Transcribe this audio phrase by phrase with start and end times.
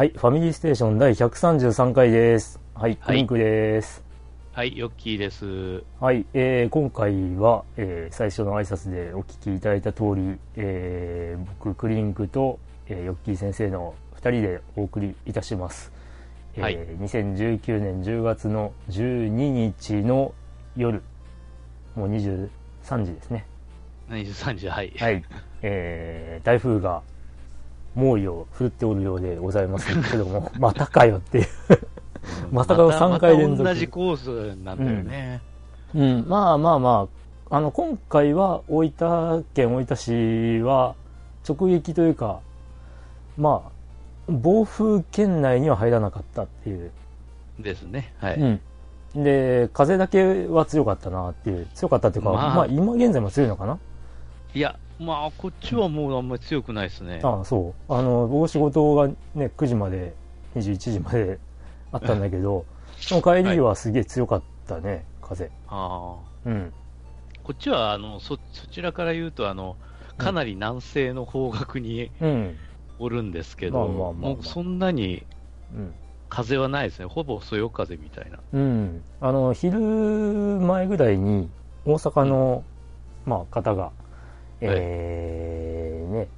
[0.00, 2.60] はい、ファミリーステーション第133回です。
[2.74, 4.09] はい、はいリンクです。
[4.60, 5.84] はい、ヨッキーです。
[6.00, 15.90] はい、えー今回は、えー最初の挨拶でお聞きいただいた通り、えー僕、クリンクと、えーヨッキー先生の2人でお送りいたします。
[16.56, 20.34] えーはい2019年10月の12日の
[20.76, 21.02] 夜、
[21.96, 22.50] もう23
[23.06, 23.46] 時ですね。
[24.10, 24.92] 23時、はい。
[24.98, 25.24] はい、
[25.62, 27.00] えー台風が
[27.94, 31.46] 猛威を振るっておるようでございますけども、 またかよっていう。
[32.50, 34.16] まさかの三回連続また同じコー
[34.54, 35.40] スなんだよね。
[35.94, 37.08] うん、まあまあま
[37.50, 40.94] あ、あの、今回は大分県大分市は
[41.48, 42.40] 直撃というか、
[43.36, 46.92] まあ、暴風圏内には入らなかったっていう。
[47.58, 48.14] ですね。
[48.18, 48.34] はい。
[48.36, 48.44] う
[49.18, 49.24] ん。
[49.24, 51.66] で、風だけは強かったなっていう。
[51.74, 53.78] 強かったっていうか、まあまあ、今現在も強いのかな？
[54.54, 57.20] いや、まあ、こっちはもうあんまり強くないですね。
[57.22, 57.92] ああ、そう。
[57.92, 60.14] あの、僕仕事がね、9時まで、
[60.54, 61.38] 21時まで
[61.92, 62.64] あったんだけど、
[62.96, 65.50] その帰りはすげえ強かったね、風。
[65.68, 66.52] あうん。
[66.52, 66.70] ー
[67.42, 69.76] こっちは、あの、そ、そちらから言うと、あの、
[70.18, 72.56] かなり南西の方角にうん。
[72.98, 75.24] おるんですけど、まあまあまあまあもうそんなに
[75.74, 75.94] うん。
[76.28, 77.06] 風はないですね。
[77.06, 78.38] ほぼそよ風みたいな。
[78.52, 81.48] うん、あの昼前ぐらいに
[81.84, 82.62] 大阪の、
[83.26, 83.90] まあ、方が、
[84.60, 86.28] えーね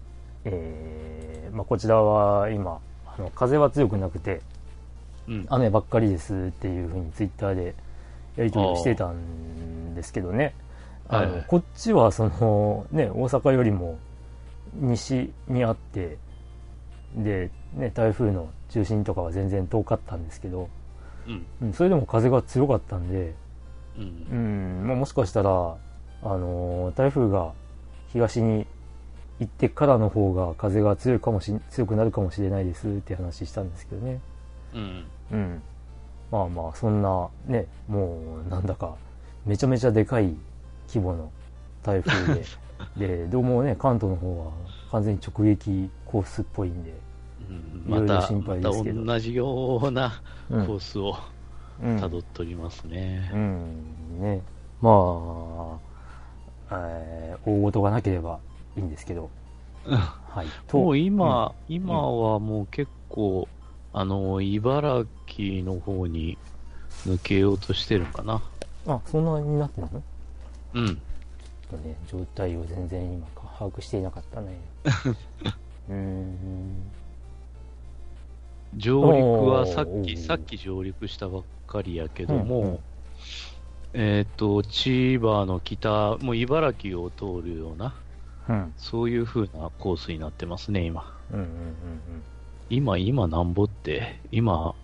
[0.45, 4.41] えーまあ、こちらは今あの風は強くなくてうん。
[5.48, 7.75] 雨ばっかりですっていうふうにツイッターで
[8.37, 10.55] やり取りをしてたんですけどね
[11.09, 13.98] あの、はいはいこっちはその、ね、大阪よりも
[14.75, 16.19] 西にあって
[17.17, 20.69] で、ね、台風の中心とかは全然遠かったんですけど、
[21.27, 21.47] うん。
[21.63, 23.35] うん、それでも風が強かったんで、
[23.98, 24.35] うんう。
[24.35, 25.57] んまあ、もしかしたら、あ
[26.24, 27.52] のー台風が
[28.13, 28.67] 東に
[29.41, 34.20] 行ってからの方が風が強いかもし強くなるかもしれないですって話したんですけどね。
[34.75, 35.05] うん。
[35.33, 35.63] うん。
[36.31, 38.17] まあまあ、そんな、ね、も
[38.47, 38.97] う、なんだか、
[39.47, 40.35] めちゃめちゃでかい
[40.89, 41.31] 規模の
[41.83, 42.45] 台風で、
[42.97, 44.53] で、どうもね、関東の方は
[44.91, 46.93] 完全に直撃コースっぽいんで、
[47.49, 50.11] うんまた、心配ですけどまた同じような
[50.49, 51.17] コうんースを
[51.83, 53.31] うん辿っておりますね。
[53.35, 54.41] うん、ね。
[54.81, 55.93] まあ、
[56.71, 58.39] えー大事がなければ
[58.77, 59.29] いいんですけど。
[59.85, 60.47] はい。
[60.73, 63.49] もう今、うん今はもう結構、
[63.95, 66.39] あの、茨城の方に
[67.07, 68.42] 抜けようとしてるのかな。
[68.86, 69.91] あ、そんなになってるの？
[69.91, 70.03] ちょっ
[70.75, 71.03] うん。
[71.70, 74.58] とね、状態を全然今把握していなかったね。
[75.89, 76.92] うーん。
[78.77, 82.80] 上陸はさっき、さっき上陸したばっかりやけどうんうんも、
[83.92, 87.95] えっ、と、千葉の北、もう茨城を通るような、
[88.48, 88.74] うん。
[88.79, 91.05] そういう風なコースになってますね、今。
[91.30, 91.53] うんうんうん
[92.73, 94.75] 今、今なんぼって、今、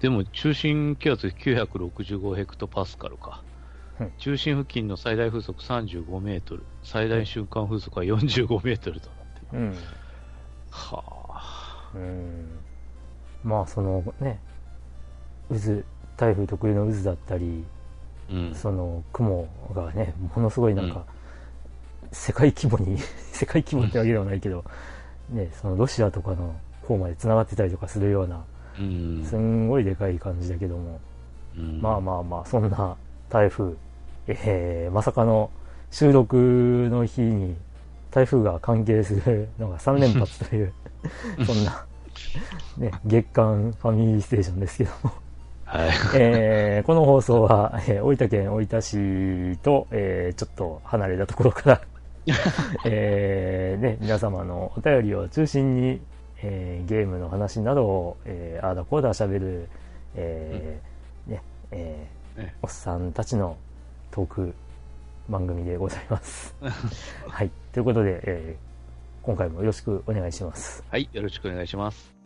[0.00, 3.44] でも中心気圧965ヘクトパスカルか
[4.00, 4.12] うん。
[4.18, 9.58] 中心付近の最大風速35メートル、最大瞬間風速は45メートルとなっている。
[9.58, 9.66] うん。
[9.66, 9.74] うん。
[10.72, 11.90] はあ。
[11.94, 12.58] うん。
[13.44, 14.40] まあ、そのね、
[15.48, 15.56] 渦、
[16.16, 17.64] 台風特有の渦だったり、
[18.32, 18.52] うん。
[18.52, 21.06] その雲がね、ものすごいなんか、
[22.10, 22.98] 世界規模に、
[23.30, 24.64] 世界規模ってわけではないけど、
[25.30, 26.56] ね、そのロシアとかの
[26.92, 28.44] 方まで繋がってたりとかするような、
[28.78, 29.24] うん。
[29.24, 31.00] すんごいでかい感じだけども、
[31.56, 32.96] うんまあまあまあ、そんな
[33.28, 33.74] 台風、
[34.26, 35.50] えー、まさかの
[35.90, 37.54] 収録の日に
[38.10, 40.72] 台風が関係するのが3連発という、
[41.46, 41.86] そんな、
[42.78, 45.12] ね、月間ファミリーステーションですけども、
[45.64, 45.90] はい。
[46.14, 51.80] えーこの放送は、えー大分県大分市と、えーちょっと離れたところから、
[52.84, 56.00] えーね、皆様のお便りを中心に、
[56.42, 59.68] えーゲームの話などを、えーあーだこーだ喋る、
[60.14, 63.56] えーねえーねおっさんたちの
[64.10, 64.54] トーク
[65.28, 66.54] 番組でございます。
[67.28, 67.50] はい。
[67.72, 68.72] ということで、えー
[69.22, 70.82] 今回もよろしくお願いします。
[70.90, 72.21] はい、よろしくお願いします。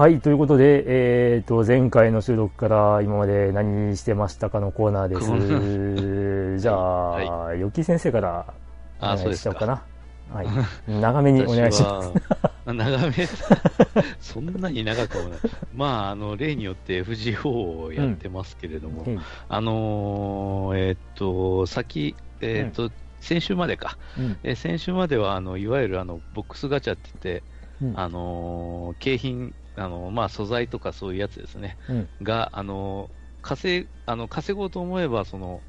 [0.00, 6.58] はい、ということで、えー、と、前回の収録から今まで何してましたかのコーナーです。
[6.58, 8.54] じゃあ、はよき先生から
[8.98, 9.36] おあ、願い。
[9.36, 9.82] しちゃおうかな。
[10.32, 10.48] はい。
[10.88, 12.12] 長めにお願いします。
[12.12, 12.72] す。
[12.72, 13.12] 長め、
[14.20, 15.38] そんなに長くもない。
[15.74, 19.20] まあ、あの、例によって FGO をやってますけれども、うん
[19.50, 23.98] あのーえーっと、先、えーっと、先週までか。
[24.18, 27.42] うんえー先週までは、あの、いわゆるあの、ボックスガチャって言って、
[27.82, 31.78] うんあのー景品、あのまあ、素材とかそういうやつですね。
[31.88, 32.10] うん。
[32.22, 33.10] が、あの
[33.42, 35.62] 稼いあの稼ごうと思えば、その、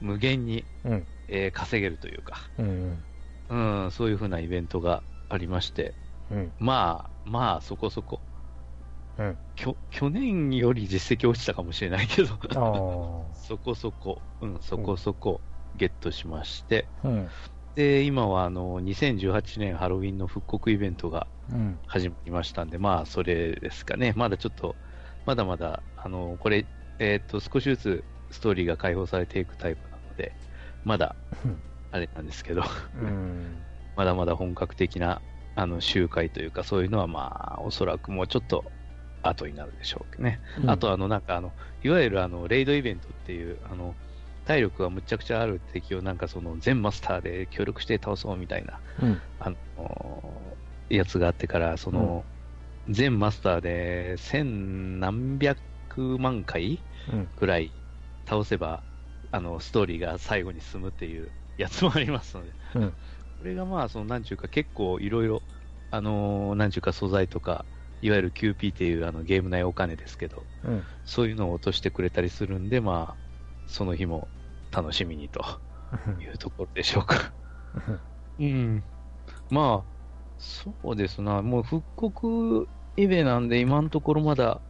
[0.00, 1.06] 無限に、うん。
[1.28, 3.04] えー稼げるというか、うん
[3.48, 3.56] う
[3.86, 5.94] ん、そういうふうなイベントがありまして、
[6.30, 6.52] うん。
[6.58, 8.20] まあ、まあ、そこそこ。
[9.18, 9.38] うん。
[9.56, 15.40] きょ去年より実績落ちたかもしれないけど、あ そこそこ、うん、そこそこ
[15.74, 17.28] ゲットしまして、あうん
[17.78, 24.12] で、今はあの、2018年ハロウィンの復刻イベントがうん始まりましたんで、まあ、それですかね。
[24.16, 24.74] まだちょっと、
[25.24, 26.66] まだまだ、あの、これ、
[26.98, 30.32] えーっと、少しずつストーリーが解放されていくタイプなので、
[30.84, 31.14] まだ
[31.44, 32.64] うん、あれなんですけど、
[33.00, 33.64] うん
[33.94, 35.22] まだまだ本格的な、
[35.54, 38.72] あの、集会というか、そういうのは、まあ、おそらくもうちょっと
[39.22, 40.40] 後になるでしょうね。
[40.60, 41.54] うんあと、あの、なんか、あの、
[41.84, 43.94] いわゆる、あの、レイドイベントっていう、あの、
[44.48, 49.22] 体力がむちゃくちゃある敵を、なんか、その、全マスターで協力して倒そうみたいな、うん。
[49.38, 50.58] あの、
[50.88, 52.28] やつがあってから、その、
[52.88, 57.32] 全マスターで千何百万回うん。
[57.36, 57.74] ぐらい
[58.28, 58.84] 倒せば、
[59.32, 62.98] あの、ストーリーが最後に進むっていうやつもありますので、うん。
[63.38, 65.44] これがまあ、その、なんちゅうか、結構いろいろ、
[65.90, 67.66] あのーなんちゅうか、素材とか、
[68.00, 70.88] いわゆる QP っていうあのゲーム内お金ですけど、うん。
[71.04, 73.20] そういうのを落としてくれたりするんで、まあ、
[73.66, 74.30] その日も
[74.70, 75.40] 楽しみにと。
[76.20, 77.32] いうところでしょうか。
[78.38, 78.84] うん。
[79.50, 79.90] まあ、
[80.38, 84.60] そうですな、もう復刻イベなんで、今のところまだ、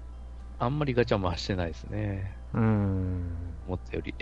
[0.59, 2.37] あんまりガチャ回してないですね。
[2.53, 3.55] うん。
[3.67, 4.15] 思ったより。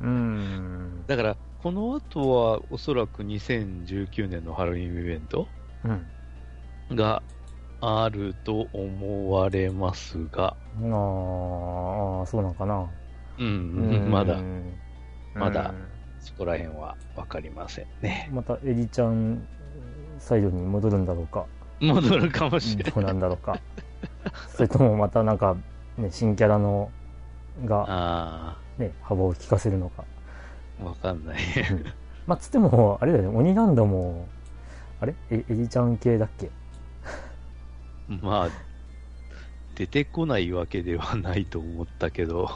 [0.00, 1.04] うん。
[1.06, 5.48] だから、この後はおそらく2019年のハロウィンイベント
[5.84, 6.10] うん。
[6.90, 7.22] が
[7.80, 12.90] あると思われますが、ああそうなんかな。
[13.38, 14.42] うん、う、んまだ
[15.34, 15.88] うん。
[16.20, 18.28] そこら辺はわかりませんね。
[18.32, 19.46] またエリちゃん
[20.18, 21.46] サイドに戻るんだろうか。
[21.80, 22.92] 戻るかもしれない。
[22.92, 23.58] どうなんだろうか。
[24.48, 25.56] それともまたなんか、
[25.96, 26.90] ね、新キャラの
[27.64, 30.04] が、あね、幅を利かせるのか。
[30.80, 31.38] あ、わかんない。
[32.26, 33.36] まあつってもあれだよね。
[33.38, 34.28] 鬼ランドも
[35.00, 35.14] あれ？
[35.30, 36.50] えエリちゃん系だっけ？
[38.20, 38.48] まあ、
[39.74, 42.50] 出てこないわけではないと思ったけど、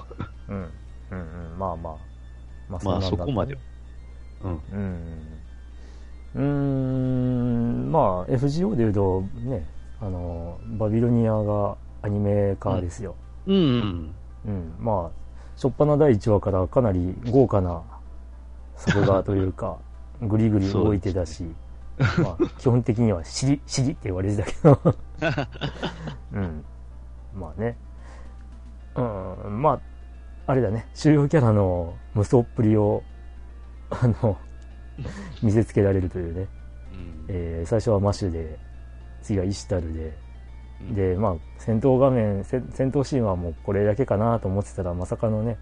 [0.48, 0.70] うん。
[1.10, 1.58] うんうん。
[1.58, 2.13] まあまあ
[2.68, 3.56] ままあんなんだそこまで。
[4.42, 4.60] うん。
[4.72, 5.00] うん
[6.34, 9.64] うーんまあ FGO で言うとね
[10.00, 13.14] あのバビロニアがアニメ化ですよ、
[13.46, 14.14] うん、うん。
[14.46, 15.10] うん、まあ、
[15.56, 17.82] 初っ端の第1話からかなり豪華な
[18.76, 19.78] 作画というか、
[20.20, 21.44] ぐりぐり動いてたし、
[22.18, 24.78] まあ、基本的には尻、尻って言われてたけど、
[26.32, 26.64] うん。
[27.34, 27.76] まあね。
[28.96, 29.80] うん、まあ、
[30.46, 33.02] あれだね、主要キャラの無双っぷりを、
[33.90, 34.36] あの、
[35.42, 36.48] 見せつけられるというね、
[36.92, 37.24] うん。
[37.28, 38.58] えー最初はマッシュで、
[39.22, 40.12] 次はイシュタルで、
[40.82, 40.94] うん。
[40.94, 45.56] で、まあ、戦闘画面、せ戦闘シーンはもうこれだけかなと思ってたら、まさかのね、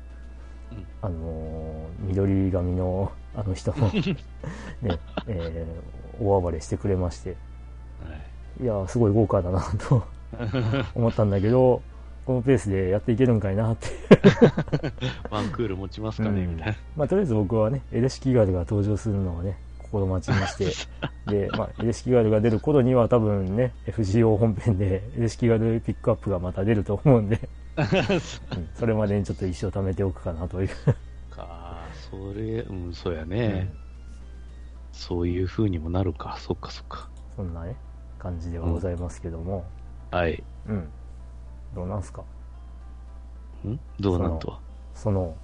[0.73, 0.87] うん。
[1.03, 3.87] あのー緑髪のあの人も、
[4.83, 4.99] ね、
[5.29, 7.37] えー大暴れしてくれまして、は
[8.61, 8.65] い。
[8.65, 10.03] いやー、すごい豪華だなと
[10.95, 11.83] 思ったんだけど、
[12.25, 13.89] このペースでやっていけるんかいなって。
[15.31, 16.77] ワンクール持ちますかね、うんみたいな。
[16.97, 20.87] まあ、とりあえず僕はね、エレシキガールが登場するのをね、心待ちにし
[21.27, 27.41] て、 で、まあ、エレシキガールが出る頃には多分ね、FGO 本編でエレシキガールピックアップがまた出ると思うんで、
[27.77, 30.69] うんそれまでにちょっと一生貯めておくかなという。
[31.31, 33.73] か、それ、うん、そうやね。
[34.93, 36.37] そういう風にもなるか。
[36.39, 37.09] そっかそっか。
[37.35, 37.75] そんなね、
[38.19, 39.65] 感じではございますけども、
[40.11, 40.43] はい。
[40.69, 40.89] うん。
[41.75, 42.23] どうなんすか？
[43.67, 43.79] ん？
[44.01, 44.61] どうなんとは。
[44.95, 45.35] その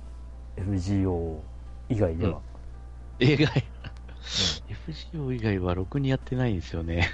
[0.56, 1.38] FGO
[1.88, 2.40] 以外では。
[3.20, 3.50] 映画、
[4.86, 7.08] FGO 以外はろくにやってないんですよね。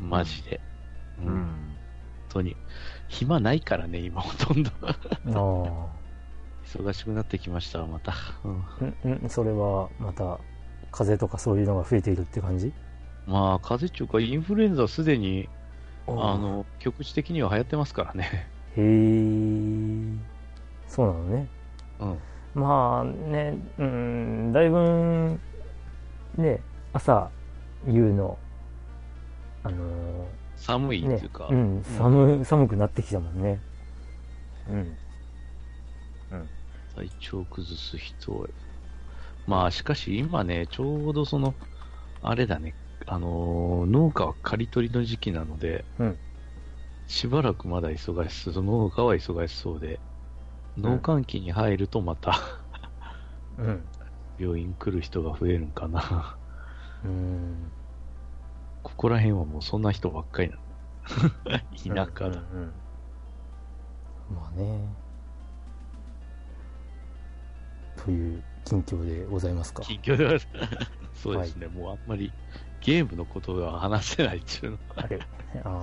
[0.00, 0.60] マジで。
[1.18, 1.24] うん。
[1.24, 1.76] 本うん。
[2.28, 2.56] 当に。
[3.08, 4.70] 暇ないからね、今ほとんど。
[4.82, 5.86] あ
[6.66, 8.14] 忙しくなってきましたわ、また。
[8.44, 10.38] うんん、うん、それはまた、
[10.90, 12.72] 風邪とかそういうのが増えているって感じ
[13.26, 15.48] まあ、風邪っていうか、インフルエンザすでに、
[16.06, 18.48] ああの、局地的には流行ってますからね。
[18.76, 18.82] へえ、
[20.88, 21.48] そうなのね。
[22.00, 22.18] うん。
[22.54, 25.38] まあね、うん、だいぶ、
[26.36, 26.60] ね、
[26.92, 27.30] 朝、
[27.86, 28.38] 夕の、
[29.62, 33.60] あのー寒いってねいうか、うん、寒、寒くなってきたもんね。
[34.70, 34.96] うん。
[36.94, 38.48] 体調崩す人
[39.46, 41.54] まあしかし今ね、ちょうどその、
[42.22, 42.74] あれだね、
[43.06, 46.18] あのー農家は刈り取りの時期なので、うん
[47.06, 50.02] しばらくまだ忙しそう、農家は忙しそうで、
[50.76, 52.40] 農閑期に入るとまた
[53.58, 53.84] うん。
[54.38, 56.38] 病院来る人が増えるんかな。
[57.04, 57.72] うん。
[58.82, 60.62] ここら辺はもうそんな人ばっかりなの。
[61.76, 62.30] 田舎だ。
[62.30, 62.74] うんうんうん
[64.28, 64.96] まあね。
[67.96, 69.82] という近況でございますか。
[69.82, 70.38] 近況では、
[71.14, 72.34] そうですね、もうあんまり
[72.84, 74.78] ゲームのことは話せないっていうの。
[74.96, 75.18] あれ
[75.64, 75.82] あ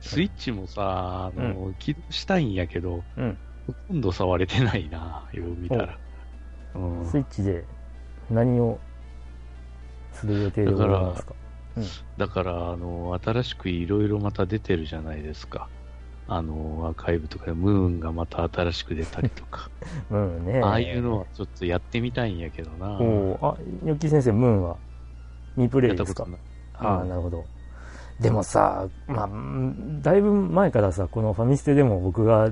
[0.00, 3.20] スイッチもさ、あの、起動したいんやけど、あ。
[3.20, 3.38] うん。
[3.66, 5.98] ほとんど触れてないな、よう見たら。
[6.74, 7.64] うんスイッチで
[8.30, 8.78] 何を
[10.12, 11.34] する予定でございますか？
[12.16, 15.68] だから、あの、新しくいろいろまた出てるじゃないですか。
[16.28, 19.68] あの、アーカイブとかでムーンがまた新しく出たりとか。
[20.10, 20.60] うんね。
[20.62, 22.92] ああいうのはちょっとやってみたいんやけどな。
[23.00, 24.76] おーあ、ニョッキー先生、ムーンは？
[25.54, 26.26] 未プレイですか？
[26.74, 27.44] ああ、うんなるほど。
[28.20, 32.50] でもさ、まあうん、だいぶ前からさ、このファミステでも僕が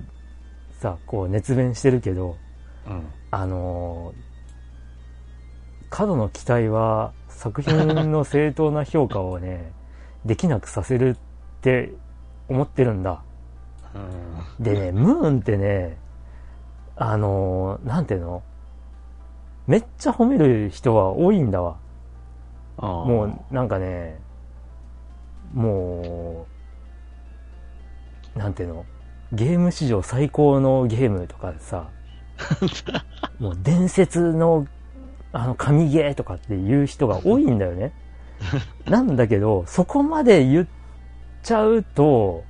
[0.81, 2.37] さ、こう熱弁してるけど、
[2.87, 3.07] うん。
[3.31, 4.29] あのー
[5.91, 9.73] 過度の期待は作品の正当な評価をね、
[10.27, 11.17] できなくさせるっ
[11.63, 11.93] て
[12.49, 13.23] 思ってるんだ。
[13.95, 15.97] うんでね、ムーンってね、
[16.97, 18.43] あのーなんていうの？
[19.67, 21.77] めっちゃ褒める人は多いんだわ。
[22.87, 24.19] もうなんかね、
[25.53, 26.47] も
[28.35, 28.87] う、なんていうの？
[29.33, 31.91] ゲーム史上最高のゲームとかさ、
[33.39, 34.67] もう伝説の
[35.33, 37.93] あの神ゲーとかっていう人が多いんだよね。
[38.89, 40.67] なんだけど、そこまで言っ
[41.43, 42.45] ちゃうと、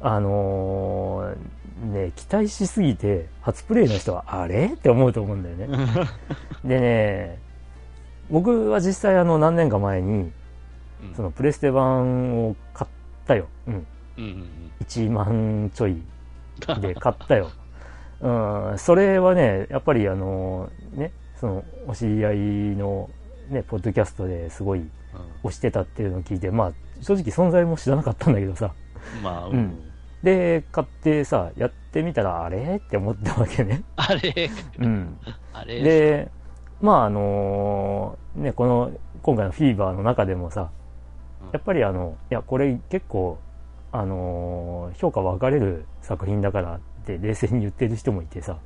[0.00, 4.66] あのーね、期待しすぎて、初プレイの人はあれ？
[4.66, 5.66] って思うと思うんだよね。
[6.64, 7.38] でね、
[8.30, 10.32] 僕は実際あの何年か前に、うん
[11.16, 12.90] そのプレステ版を買っ
[13.26, 13.48] たよ。
[13.66, 13.74] うん。
[14.18, 16.80] うんうん1万ちょいうん。
[16.82, 17.50] で 買ったよ。
[18.20, 22.36] うん、それはね、やっぱりあの、ね、その、お知り合い
[22.76, 23.08] の、
[23.48, 24.86] ね、ポッドキャストですごい
[25.42, 28.74] 推してたっていうのを聞いて、まあ、正直存在も知らなかったんだけどさ。
[29.16, 29.78] うんまあ、ううんん。
[30.22, 32.76] で、買ってさ、やってみたら、あれ？
[32.76, 33.82] って思ったわけね。
[33.96, 34.50] あれ？
[34.78, 35.18] うん。
[35.54, 35.82] あれ？
[35.82, 36.30] で、
[36.80, 40.70] まああのね、この、今回のフィーバーの中でもさ、
[41.52, 43.38] やっぱりあの、いや、これ結構、
[43.92, 48.58] あのー評価分かれる作品だからって冷静に言ってる人もいてさ、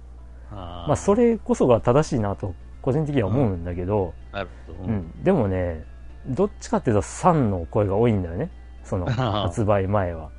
[0.50, 4.14] あーまあそれこそが正しいなと、個人的には思うんだけど。
[4.86, 5.84] うん、でもね、
[6.26, 8.50] どっちかっていうと3の声が多いんだよね。
[8.84, 10.30] その、 発売前は。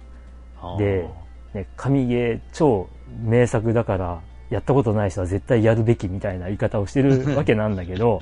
[0.77, 1.09] で
[1.53, 2.89] ね、神ゲー超
[3.23, 8.19] 名作だから、やったことない人は絶対やるべきみたいな言い方をしてる わけなんだけど、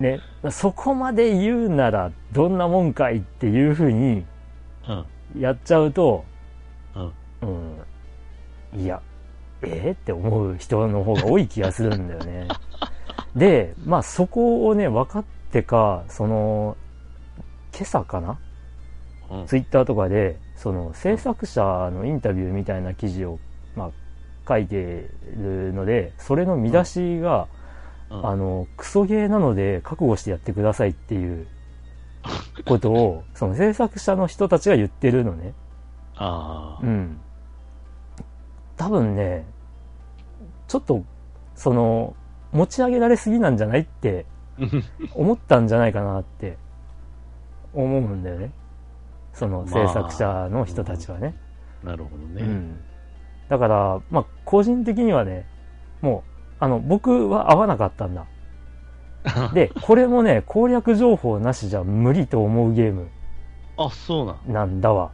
[0.00, 4.24] ね、そこまで言うならどんなもんかいっていうふうに
[4.88, 5.40] うん。
[5.40, 6.24] やっちゃうと、
[6.94, 7.12] うん。
[8.74, 9.00] うん、いや、
[9.62, 12.48] えー、って思う人の方が多い気がするんだよね。
[13.34, 16.76] で、まあそこをね、分かってか、その、
[17.72, 18.38] 今朝かな？
[19.30, 23.51] うんツイッターとかで、その制作者のインタビューみたいな記事を、まあ、
[24.46, 27.48] 書いてるので、それの見出しが、
[28.10, 31.46] うんあの、クソゲーなので覚悟してやってくださいっていう
[32.66, 35.54] ことを、 その制作者の人たちが言ってるのね。
[36.16, 36.84] ああ。
[36.84, 37.18] うん。
[38.76, 39.46] 多分ね、
[40.68, 41.04] ちょっと、
[41.54, 42.14] その、
[42.52, 44.26] 持ち上げられすぎなんじゃないって
[45.14, 46.58] 思ったんじゃないかなって
[47.72, 48.52] 思うんだよね。
[49.32, 51.34] その制作者の人たちはね。
[51.82, 52.42] なるほどね。
[52.42, 52.80] うん。
[53.52, 55.44] だから、まあ、個人的にはね、
[56.00, 58.24] もう、あの、僕は合わなかったんだ。
[59.52, 63.10] で、これもね、攻略情報なしじゃ無理と思うゲーム
[63.76, 64.54] あ、そうなん。
[64.54, 65.10] なんだわ。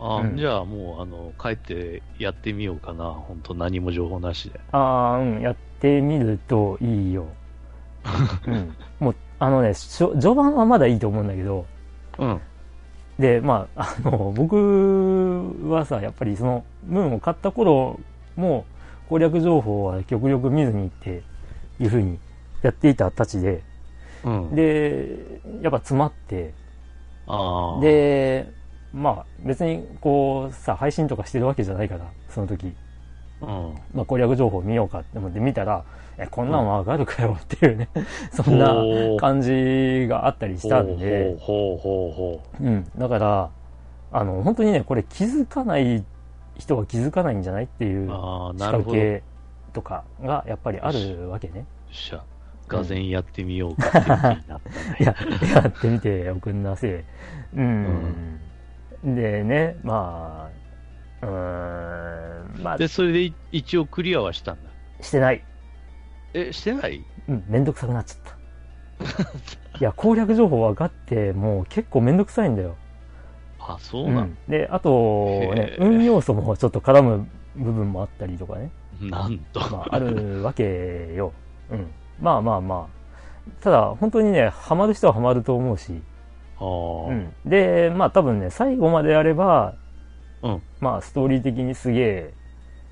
[0.00, 3.04] あ、うんじゃあもう、あの、帰ってやってみようかな。
[3.04, 4.58] 本当何も情報なしで。
[4.72, 7.26] ああ、うん、やってみるといいよ。
[8.48, 8.74] うん。
[8.98, 11.66] もう、あのね、序盤はまだいいと思うんだけど、
[12.18, 12.40] うん。
[13.18, 14.56] で、まあ、あの、僕
[15.68, 17.98] はさ、やっぱりその、ムーンを買った頃
[18.36, 18.64] も、
[19.08, 21.22] 攻略情報は極力見ずにって
[21.80, 22.18] いう風に
[22.62, 23.62] やっていたたちで、
[24.24, 24.54] うん。
[24.54, 26.54] で、やっぱ詰まって、
[27.80, 28.52] で、
[28.92, 32.74] まあ、別にこうさ、配信とかしてるわけじゃないから、その時。
[33.40, 33.74] うん。
[33.94, 35.84] まあ、攻略情報見ようかって思って見たら、
[36.18, 37.88] え、こんなんわかるかよっていうね、
[38.32, 38.84] そんな
[39.18, 42.84] 感じがあったりしたんで、ほうほうほうほうん。
[42.98, 43.50] だから、
[44.10, 46.04] あの、本当にね、これ気づかない
[46.58, 49.22] 人は気づかないんじゃないっていう仕掛け
[49.72, 51.60] とかがやっぱりあるわけね。
[51.60, 52.22] っしゃ。
[52.66, 54.96] がぜやってみようかって気になったね。
[55.00, 55.14] いや、
[55.54, 57.04] やってみておくんなせ
[57.54, 57.58] い。
[57.58, 58.38] うん。
[59.04, 60.50] でね、ま
[61.22, 64.70] あ、うーん、まあ、で、それでい一応クリアはしたんだ。
[65.00, 65.42] してない。
[66.34, 67.04] え、してない？
[67.28, 69.78] うん、めんどくさくなっちゃった。
[69.78, 72.76] いや、攻略情報分かって、もう結構めんどくさいんだよ。
[73.60, 78.70] あ、そうなん、で、あと、ね運要素もちょっと絡む部分もあったりとかね。
[79.00, 79.60] なんと。
[79.60, 81.32] まあ、あるわけよ。
[81.70, 81.86] うん。
[82.20, 83.60] まあまあまあ。
[83.62, 86.02] ただ、本当にね、ハマる人はハマると思うし。
[86.60, 87.32] うん。
[87.44, 89.74] で、まあ多分ね、最後までやれば、
[90.42, 90.62] うん。
[90.80, 92.34] まあストーリー的にすげえ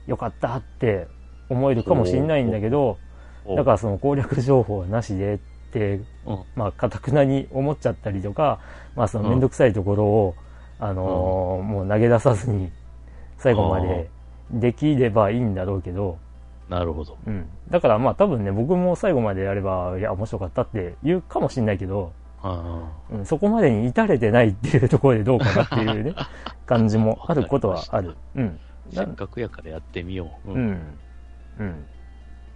[0.06, 1.08] 良かったって
[1.48, 2.98] 思えるかもしれないんだけど、お
[3.54, 5.38] だからその攻略情報はなしでっ
[5.72, 8.60] て、うんまあ、かたくなに思っちゃったりとか、
[8.96, 10.34] まあ、そのめんどくさいところを、
[10.78, 12.70] あのーもう投げ出さずに、
[13.38, 14.10] 最後まで
[14.50, 16.18] できればいいんだろうけど、
[16.68, 17.16] なるほど。
[17.26, 17.48] うん。
[17.70, 22.12] だからまあ多分ね、僕も最後までやれば、いや、面白かったって言うかもしれないけど、
[22.42, 26.14] あうん、そこまでに至れてないっていうところでどうかなっていうね、
[26.66, 28.16] 感じもあることはある。
[28.34, 28.58] うん。
[28.92, 30.52] あ、せっかくやからやってみよう。
[30.52, 30.58] う。
[30.58, 30.80] ん。
[31.58, 31.86] うん。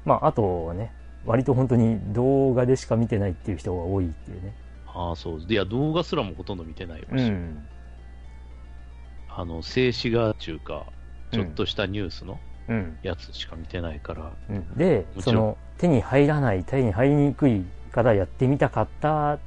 [0.05, 0.93] まあ、あとね、
[1.25, 4.55] 割と本当に動画でしか見てないっていう人が多いっていうね。
[4.87, 5.41] ああ、そう。
[5.41, 7.67] いや、動画すらもほとんど見てないわし、うん。
[9.29, 10.87] あの、静止画中か、
[11.33, 12.39] ちょっとしたニュースの
[12.69, 12.99] うん。
[13.03, 19.39] やつしか見てないから、うん、で、その、手に入らない、手に入りにくいからやってみたかった。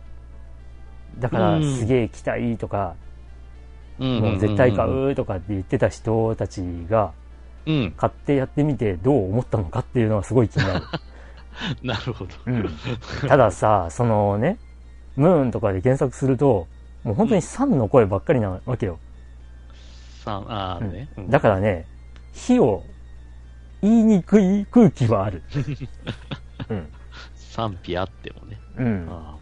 [1.19, 2.95] だからうんすげえ期待とか、
[3.99, 7.22] うんもう絶対買うとかって言ってた人たちが、うん。
[7.65, 10.85] 買ってやってみてどう思ったのかっていうのはすごい気になる。
[11.83, 12.33] なるほど。
[12.45, 12.69] うん。
[13.27, 14.57] たださ、そのね、
[15.15, 16.67] ムーンとかで検索すると、
[17.03, 18.99] もう本当に3の声ばっかりなわけよ。
[20.23, 21.09] 三ああね。
[21.29, 21.85] だからね、
[22.33, 22.83] 火を
[23.81, 25.43] 言いにくい空気はある。
[26.69, 26.87] うん。
[27.35, 28.59] 賛否あってもね。
[28.77, 29.07] うん。
[29.09, 29.35] あ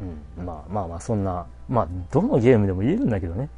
[0.00, 3.48] うん、まあまあまあ、そんな、まあ、どのゲームでも言えるんだけどね。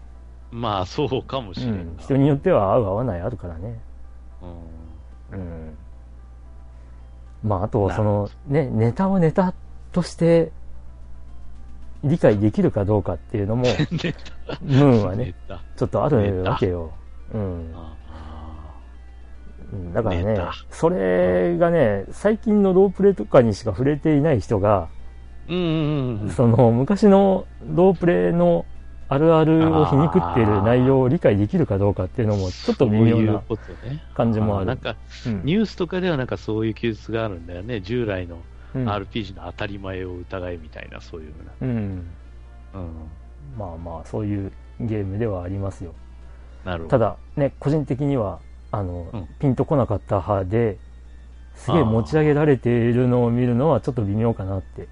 [0.54, 2.02] あまあ、そうかもしれうんんな。。
[2.02, 3.80] 人によっては合う合わないあるからね。
[5.32, 5.74] うんうん。
[7.42, 9.52] まあ、あと、その、ね、ネタをネタ
[9.92, 10.52] として
[12.02, 13.64] 理解できるかどうかっていうのも、
[14.62, 15.16] ネムーンはタ。
[15.16, 15.34] ね。
[15.76, 16.90] ちょっとあるわけよ。
[17.32, 17.72] うん。
[17.74, 17.94] あ
[19.72, 20.38] うんだからね
[20.70, 26.30] それがね、最近のロープレとかにしか触れていない人が、ーうんうんうん。
[26.30, 28.64] その昔のロープレの
[29.08, 34.02] あるあるを皮肉っている内容を理解できるかどうかっていうのもちょっと微妙なそういうことね。
[34.14, 34.66] 感じもある。
[34.66, 37.80] なんか、うんニュースとかではなんかそういう記述があるんだよね。
[37.80, 38.38] 従来の
[38.74, 41.52] うん RPG の当たり前を疑いみたいな、そういうふうな。
[41.60, 42.06] うん。
[42.74, 43.10] うん。
[43.58, 45.94] まあまあ、そういうゲームではありますよ。
[46.64, 46.90] なるほど。
[46.90, 48.40] ただ、ね、個人的には、
[48.72, 50.78] あの、うんピンとこなかった派で、
[51.54, 54.88] すげえ持ち上げられているのを見るのはちょっと微妙かなって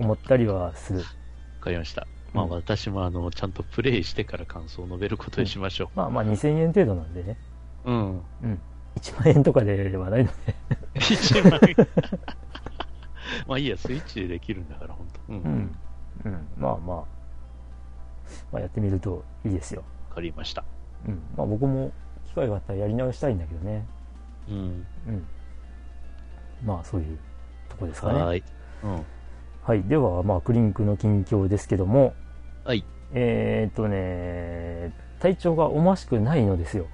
[0.00, 0.98] 思ったりはする。
[1.60, 2.06] わかりました。
[2.38, 7.36] まあうん私もあの、ちゃんとプレイしてから感想を述べることにしましょまあまあ2000円程度なんでね。
[7.84, 7.90] う。
[7.90, 8.22] うん。
[8.42, 8.60] うん。
[8.96, 10.54] 1万円とかではないので。
[10.94, 11.76] 1万円。
[13.46, 15.32] まあいいや、スイッチでできるんだから、本当。
[15.32, 15.42] うん。
[15.42, 15.76] わ、うん。
[16.24, 16.48] うん。
[16.56, 17.18] まあまあ。
[18.52, 19.84] まあやってみるといいですよ。
[20.14, 20.64] かりました。
[21.06, 21.22] うん。
[21.36, 21.92] まあ僕も
[22.26, 23.86] 機会があったらやり直したいんだけどね。
[24.48, 24.86] うん。
[25.06, 25.26] うん。
[26.64, 27.18] まあそういう
[27.68, 28.20] とこですかね。
[28.20, 28.44] はーい。
[28.84, 29.04] うん。
[29.62, 29.82] はい。
[29.82, 32.14] では、まあクリンクの近況ですけども、
[32.68, 32.84] はい。
[33.14, 36.86] えーっとね、体調がおましくないのですよ。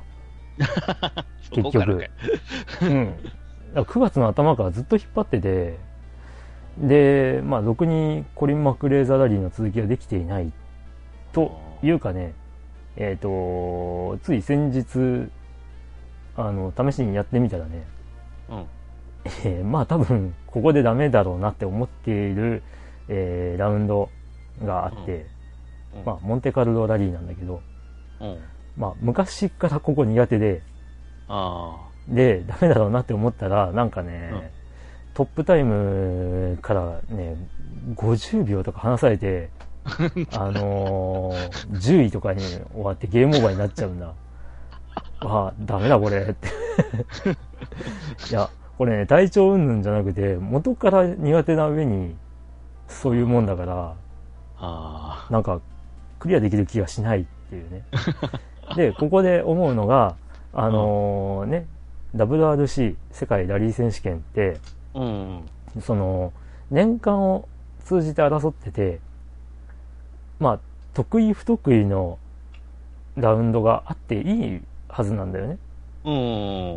[1.52, 2.10] そこからかい。
[2.87, 3.16] うん。
[3.16, 3.30] だか
[3.74, 5.74] ら9月の頭からずっと引っ張ってて、
[6.78, 10.52] で、まあ、ろくにコリン・マクレーザーラリーの続きができていない
[11.32, 12.34] というかね、
[12.94, 15.28] えっ、と、つい先日、
[16.37, 17.82] あの、試しにやってみたらね、
[18.48, 18.66] うん。
[19.44, 22.62] えーまあ多分、ここでダメだろうなって思っている、
[23.08, 24.08] えーラウンド
[24.64, 25.34] があって、
[25.94, 27.61] うんまあ、モンテカルロラリーなんだけど、
[28.20, 28.38] うん。
[28.76, 30.62] まあ、昔からここ苦手で、
[31.28, 34.42] あで、ダメだろうなって思ったら、なんかね、うん
[35.14, 37.37] トップタイムからね、
[37.94, 39.48] 50秒とか離されて、
[40.37, 44.12] あのー10位とかに終わってゲームオーバーになっちゃうんだ。
[45.20, 46.48] あ、ダメだこれって。
[48.28, 52.16] いや、これね、体調云々じゃなくて、元から苦手な上に、
[52.88, 53.94] そういうもんだから、
[54.59, 55.26] あ。
[55.28, 55.61] あなんか、
[56.24, 57.84] クリアできる気がしないっていうね。
[58.76, 60.16] で、ここで思うのが、
[60.54, 61.66] あのーね、
[62.16, 64.56] WRC 世界ラリー選手権って、
[64.94, 65.42] うん。
[65.80, 66.32] その、
[66.70, 67.46] 年間を
[67.80, 69.00] 通じて争ってて、
[70.40, 70.58] まあ、
[70.94, 72.18] 得意不得意の
[73.16, 75.58] ラウンドがあっていいはずなんだよね。
[76.04, 76.10] う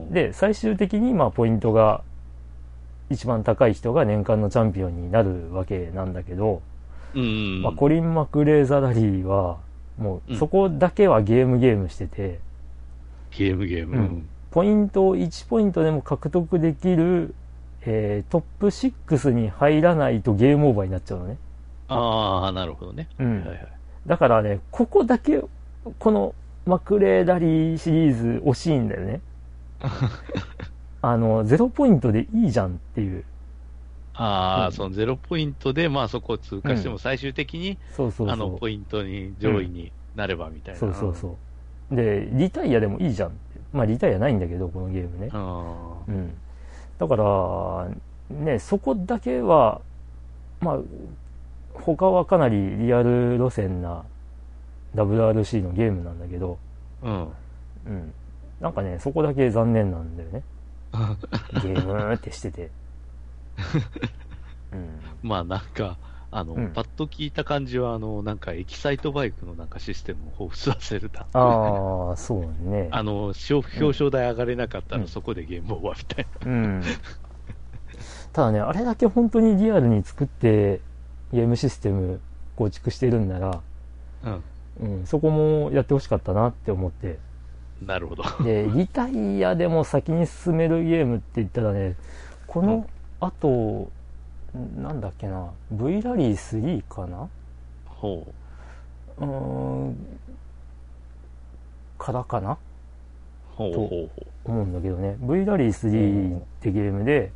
[0.10, 0.14] ん。
[0.14, 2.02] で、最終的に、まあ、ポイントが
[3.10, 6.62] 一番高い人が年間のチャンピオンになるわけなんだけど、
[7.16, 7.62] うん。
[7.62, 9.58] まあ、コリン・マクレーザラリーは、
[9.98, 12.40] もう、うんそこだけはゲームゲームしてて、
[13.32, 13.98] ゲームゲーム。
[13.98, 17.36] うんポイントを1ポイントでも獲得できる、
[17.82, 21.38] えートップ6に入らないとゲームオーバーになっちゃうのね。
[21.90, 23.08] ああ、なるほどね。
[23.20, 23.68] うんはいはい。
[24.08, 25.42] だからね、ここだけ、
[26.00, 26.34] この
[26.66, 29.22] マクレーダリーシリーズ惜しいんだよね。
[31.02, 33.24] あの、ゼロポイントでいいじゃんっていう。
[34.18, 37.78] ああ、うんそのゼロポイントで、まあそこを通過してうも最終的に。
[37.98, 40.80] あの、ポイントに上位になればみたいな。
[40.80, 41.38] そうそうそ
[41.92, 41.96] う。
[41.96, 43.32] で、リタイアでもいいじゃん。
[43.72, 45.30] まあ、リタイアないんだけど、このゲームね。
[45.32, 46.34] あうん。
[46.98, 47.88] だから、
[48.30, 49.82] ね、そこだけは、
[50.60, 50.80] まあ、
[51.74, 54.04] 他はかなりリアル路線な
[54.96, 56.58] WRC のゲームなんだけど、
[57.04, 57.08] あ。
[57.08, 57.94] うん。
[57.94, 58.14] うん。
[58.60, 60.44] なんかね、そこだけ残念なんだよね。
[61.62, 62.72] ゲームってしてて。
[64.74, 65.00] うん。
[65.24, 65.98] まあなんか、
[66.30, 71.26] あの、うんパッと聞いた感じは、あの、なんかエキサイトバイクのなんかシステムを彷彿させるだ。
[71.34, 72.90] ああ、そうね。
[72.92, 76.84] あの、表表彰台上がれなかったうんらそこでゲームオーバーみたいうん。
[78.34, 80.82] ただね、あれだけ本当にリアルに作って
[81.32, 82.20] ゲームシステム
[82.56, 83.62] 構築してるんなら、
[84.24, 84.40] な。
[84.80, 87.18] うん、そこもやってほしかったなって思って。
[87.82, 87.88] うん。
[87.88, 88.24] なるほど。
[88.44, 91.96] で、リタイアでも先に進めるゲームって言ったらね、
[92.46, 92.88] この
[93.20, 93.90] 後、
[94.82, 97.30] なんだっけな、V ラリー3かな？
[97.86, 98.26] ほ
[99.20, 99.24] う。
[99.24, 99.26] うー
[99.90, 100.20] ん、
[101.98, 102.58] からかな？
[103.56, 105.18] ほうとほうほ思うんだけどね。
[105.20, 107.32] V ラリー3ってゲームで、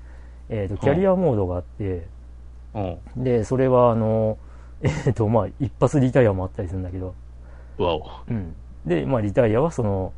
[0.50, 2.08] えっ、と、キャリアモードがあって、
[2.74, 2.80] う。
[3.16, 3.24] うん。
[3.24, 4.38] で、それはあの、
[4.82, 7.16] えっ、と、まあ、一発リタイアもあったりするんだけど、
[7.78, 8.10] わお。
[8.30, 8.56] うん。
[8.86, 10.14] で、まあ、リタイアはその、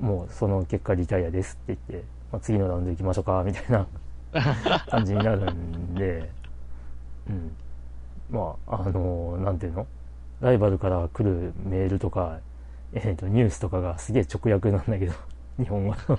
[0.00, 3.86] もうその結果リタイアですって言って、まあ、次のラウンド行きましょうか、みたいな
[4.90, 6.30] 感じになるんで、
[7.28, 7.56] うん。
[8.30, 9.86] まあ、あの、なんていうの？
[10.40, 12.38] ライバルから来るメールとか、
[12.92, 15.12] えっ、と、ニュースとかがすげえ直訳なんだけど、
[15.58, 16.18] 日本語の。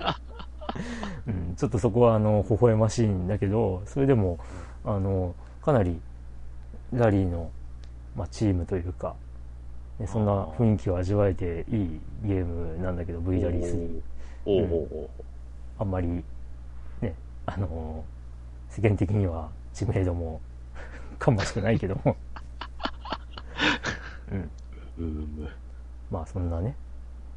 [1.26, 4.38] うん、ちょっとそこは、あの、微笑ましいんだけど、それでも、
[4.84, 6.00] あの、かなり、
[6.92, 7.50] ラリーの、
[8.14, 9.14] まあ、チームというか、
[9.98, 14.00] ね、そんな雰囲気を味わえていいゲームなんだけど、V ラリー3。
[14.46, 15.10] おうほうほ
[15.78, 16.22] あんまり、ね、
[17.46, 18.04] あの
[18.68, 20.40] 世間的には知名度も
[21.18, 22.16] 芳しくないけども、
[24.30, 24.38] うん。
[24.38, 24.50] う。
[24.98, 25.48] うーむ。
[26.10, 26.76] まあそんなね、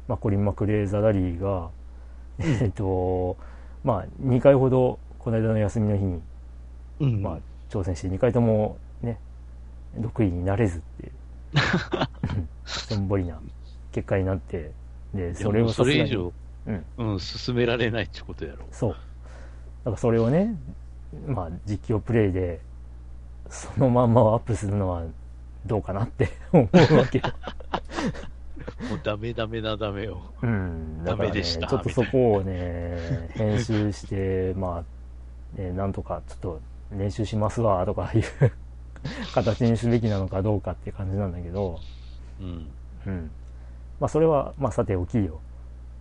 [0.08, 1.70] まあコリン・マクレーザ・ラリーが、
[2.38, 3.36] えっと、
[3.84, 6.22] まあ2回ほどこの間の休みの日に、
[7.00, 7.22] うん。
[7.22, 7.38] まあ
[7.70, 9.18] 挑戦して2回ともね、
[9.98, 11.12] 6位になれずっていう、
[12.34, 13.40] うんしょんぼりな
[13.92, 14.72] 結果になって、
[15.14, 16.32] で、それをそれ以上、
[16.66, 18.64] うん、うん、進められないってことやろ。
[18.70, 18.96] そう。
[19.80, 20.54] だからそれをね、
[21.26, 22.60] まあ実況プレイで、
[23.48, 25.04] そのまんまをアップするのは
[25.66, 27.24] どうかなって 思うわけよ。
[28.88, 30.22] もうダメダメなダメよ。
[30.42, 31.04] うん。
[31.04, 34.84] だからね、ダメでしたちょっとそこをね、編集して、 ま
[35.56, 36.60] あ、ね、なんとかちょっと
[36.92, 38.22] 練習しますわ、とかいう
[39.34, 41.78] 形にすべきなのかどうかって感じなんだけど、
[42.40, 42.70] うん。
[43.06, 43.30] うん。
[43.98, 45.40] まあそれは、まあさておきよ。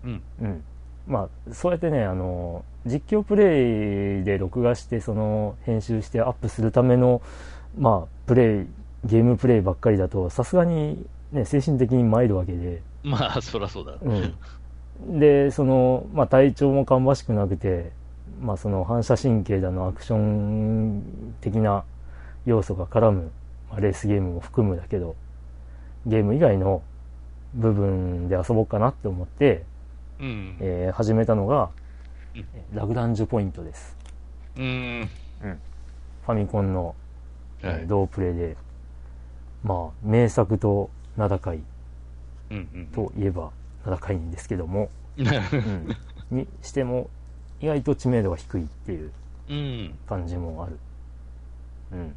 [0.04, 0.22] うん。
[0.42, 0.64] うん。
[1.08, 7.22] まあ、そうやってね、あの、実況プレイで録画して、その、編集してアップするための、
[7.78, 8.68] まあ、プレイ、
[9.06, 13.94] ゲームプレイばっかりだと、さすがに、ね、精神的に参るわけで、まあ、そらそうだ。
[14.02, 15.20] うん。
[15.20, 17.92] で、その、まあ、体調も芳しくなくて、
[18.42, 21.04] まあ、その、反射神経だの、アクション
[21.42, 21.84] 的な
[22.46, 23.32] 要素が絡む、
[23.70, 25.16] まあ、レースゲームも含むだけど、
[26.06, 26.82] ゲーム以外の
[27.54, 29.64] 部分で遊ぼうかなって思って、
[30.20, 30.58] うん。
[30.60, 31.70] えー始めたのがうん、
[32.74, 33.96] ラグランジュポイントです。
[34.58, 35.10] うん。
[36.26, 36.96] ファミコンの、
[37.62, 37.88] えーはい。
[37.88, 38.56] 同プレイで、
[39.64, 41.62] まあ、名作と名高い
[42.52, 43.52] うんといえば
[43.86, 45.28] 名高いんですけども、うん。
[45.28, 47.10] うん、にしても、
[47.62, 49.12] 意外と知名度が低いっていう
[49.50, 49.98] うん。
[50.08, 50.80] 感じもある。
[51.92, 52.16] うん。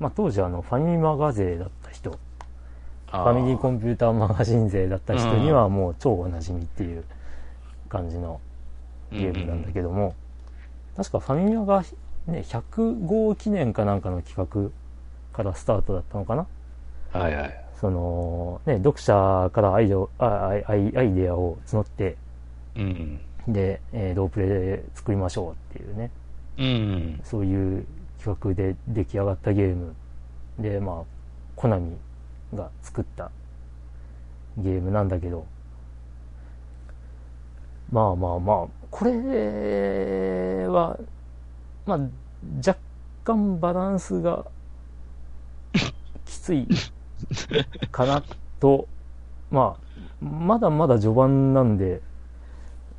[0.00, 2.16] まあ、当時あの、ファミマガ勢だった人、フ
[3.12, 7.04] ファミリーコンピューターマガジン勢だった人にはもう超おなじみっていう
[7.90, 8.40] 感じの
[9.12, 10.14] ゲームなんだけども、
[10.96, 11.82] 確かファミマが
[12.26, 14.70] ね、100号記念かなんかの企画
[15.36, 16.46] からスタートだったのかな？
[17.12, 17.64] はいはい。
[17.80, 22.16] その、ね、読者からアイデアあアイアイアイデアを募って、
[22.76, 23.20] うん。
[23.48, 26.10] で、えーロープレで作りましょうっていうね、
[26.58, 27.20] うん。
[27.24, 27.86] そういう
[28.18, 29.94] 企画で出来上がったゲーム
[30.60, 31.02] で、まあ、
[31.56, 31.96] コナミ
[32.54, 33.32] が作った
[34.58, 35.44] ゲームなんだけど、
[37.90, 40.98] まあまあまあ、これは、
[41.86, 41.98] まあ、
[42.58, 42.78] 若
[43.24, 44.44] 干バランスが
[46.26, 46.68] きつい
[47.90, 48.22] かな
[48.60, 48.86] と、
[49.50, 49.76] ま
[50.22, 52.02] あ、まだまだ序盤なんで、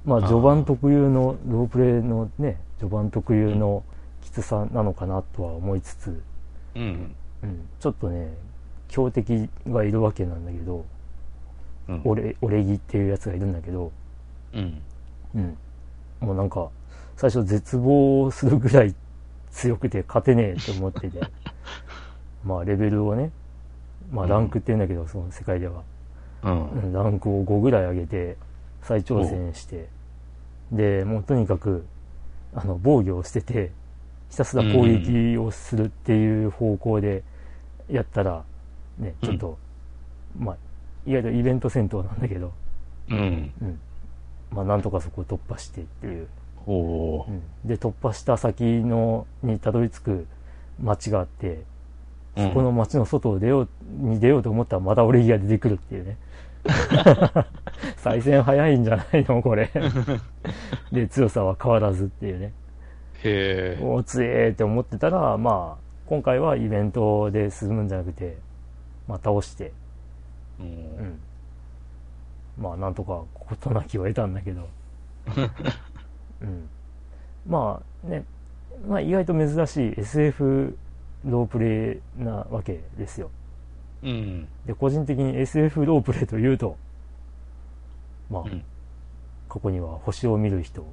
[0.04, 3.84] まあ序盤特有の、ロープレイのね、序盤特有の
[4.22, 6.22] きつさなのかなとは思いつつ、
[6.76, 7.16] うん。
[7.44, 8.34] うん、ちょっとね、
[8.88, 10.86] 強敵がいるわけなんだけど、
[11.88, 12.02] うん。
[12.04, 13.92] オレ、オレギっていうやつがいるんだけど、
[14.54, 14.82] うん。
[15.36, 15.58] うん。
[16.24, 16.70] もうなんか、
[17.18, 18.96] 最初絶望するぐらい
[19.52, 21.24] 強くて勝てねえって思ってて、
[22.46, 23.32] まあレベルをね、
[24.12, 25.84] まあランクって言うんだけど、その世界では、
[26.44, 26.70] うん。
[26.70, 28.38] うんランクを5ぐらい上げて、
[28.82, 29.88] 再挑戦して、
[30.72, 31.86] で、もうとにかく、
[32.56, 33.72] あの、防御を捨てて、
[34.30, 37.24] ひたすら攻撃をするっていう方向で
[37.90, 38.44] やったら、
[38.98, 39.58] ね、ちょっと、
[40.40, 40.56] まあ、
[41.06, 42.52] 意外とイベント戦闘なんだけど、
[43.10, 43.52] うん。
[43.62, 43.80] うん。
[44.54, 46.28] まあ、なんとかそこを突破してっていう。
[46.66, 46.72] う
[47.32, 50.28] ん、で、突破した先の、にたどり着く
[50.82, 51.64] 街があって、
[52.38, 56.18] そこの街の外を出よう、に出ようと思ったらまたオレギが出てくるっていうね。
[57.98, 59.70] 再戦早いんじゃないのこれ。
[60.92, 62.54] で、強さは変わらずっていうね。
[63.24, 63.84] へえ。
[63.84, 68.38] おー強えって思ってたら、まあ、今回はイベントで進むんじゃなくて、
[69.08, 69.74] まあ倒して、
[70.60, 70.64] う。
[70.64, 71.20] うんん。
[72.58, 74.68] まあ、なんとか事なきを得たんだけど。
[76.42, 76.70] うん。
[77.48, 78.24] まあね、
[78.88, 80.78] まあ意外と珍しい SF
[81.26, 83.30] ロープレイなわけですよ。
[84.04, 84.48] うん。
[84.66, 86.78] で、個人的に SF ロープレイというと、
[88.30, 88.64] まあ、うん
[89.54, 90.84] ここには星を見る人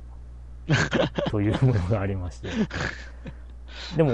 [1.31, 2.51] というものがありまして。
[3.97, 4.13] でも、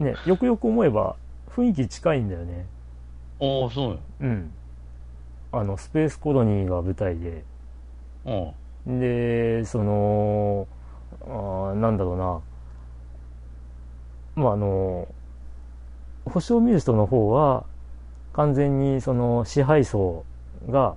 [0.00, 1.14] ね、よくよく思えば
[1.48, 2.66] 雰囲気近いんだよね。
[3.40, 4.50] ああ、そううん。
[5.52, 7.44] あの、スペースコロニーが舞台で、
[8.24, 8.32] や。
[8.86, 9.00] うん。
[9.00, 10.66] で、その、
[11.22, 12.40] あーなんだろうな。
[14.36, 15.08] まあ、あの、
[16.24, 17.64] 星を見る人の方は、
[18.32, 20.24] 完全にその支配層
[20.68, 20.94] が、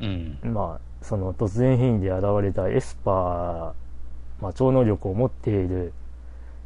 [0.00, 0.38] うん。
[0.42, 3.72] まあ、その突然変異で現れたエスパー、
[4.42, 5.92] まあ、超能力を持っている、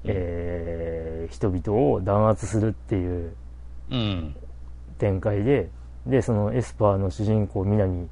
[0.05, 3.33] えー人々を弾圧するっていう
[3.91, 4.35] うん。
[4.99, 5.69] 展開で、
[6.07, 8.09] で、そのエスパーの主人公、南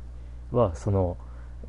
[0.52, 1.16] は、その、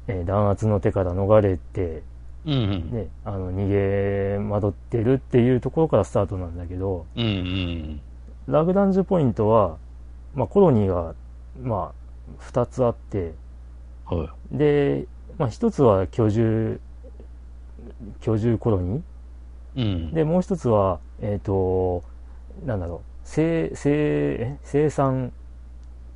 [0.07, 2.03] えー弾圧の手から逃れて、
[2.45, 2.91] うん。
[2.91, 7.23] ね、あの、逃げ惑ってるっていうところからスタートなんだけど、うん。
[7.23, 8.01] うん。
[8.47, 9.77] ラグランジュポイントは、
[10.33, 11.13] まあ、コロニーが、
[11.61, 13.33] まあ、二つあって、
[14.05, 15.05] はで、
[15.37, 16.79] まあ、一つは居住、
[18.21, 19.01] 居住コロニい。
[19.75, 19.81] うん。
[20.11, 20.13] ー。
[20.13, 22.03] で、もう一つは、えっ、と、
[22.65, 25.31] なんだろう、生、生、え生産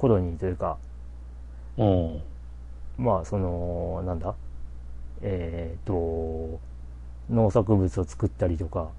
[0.06, 0.78] コロニーというか、
[1.80, 2.22] うん。
[2.96, 4.36] まあ、その、なんだ、
[5.24, 6.60] えっ、と、
[7.28, 8.90] 農作物を作ったりとか、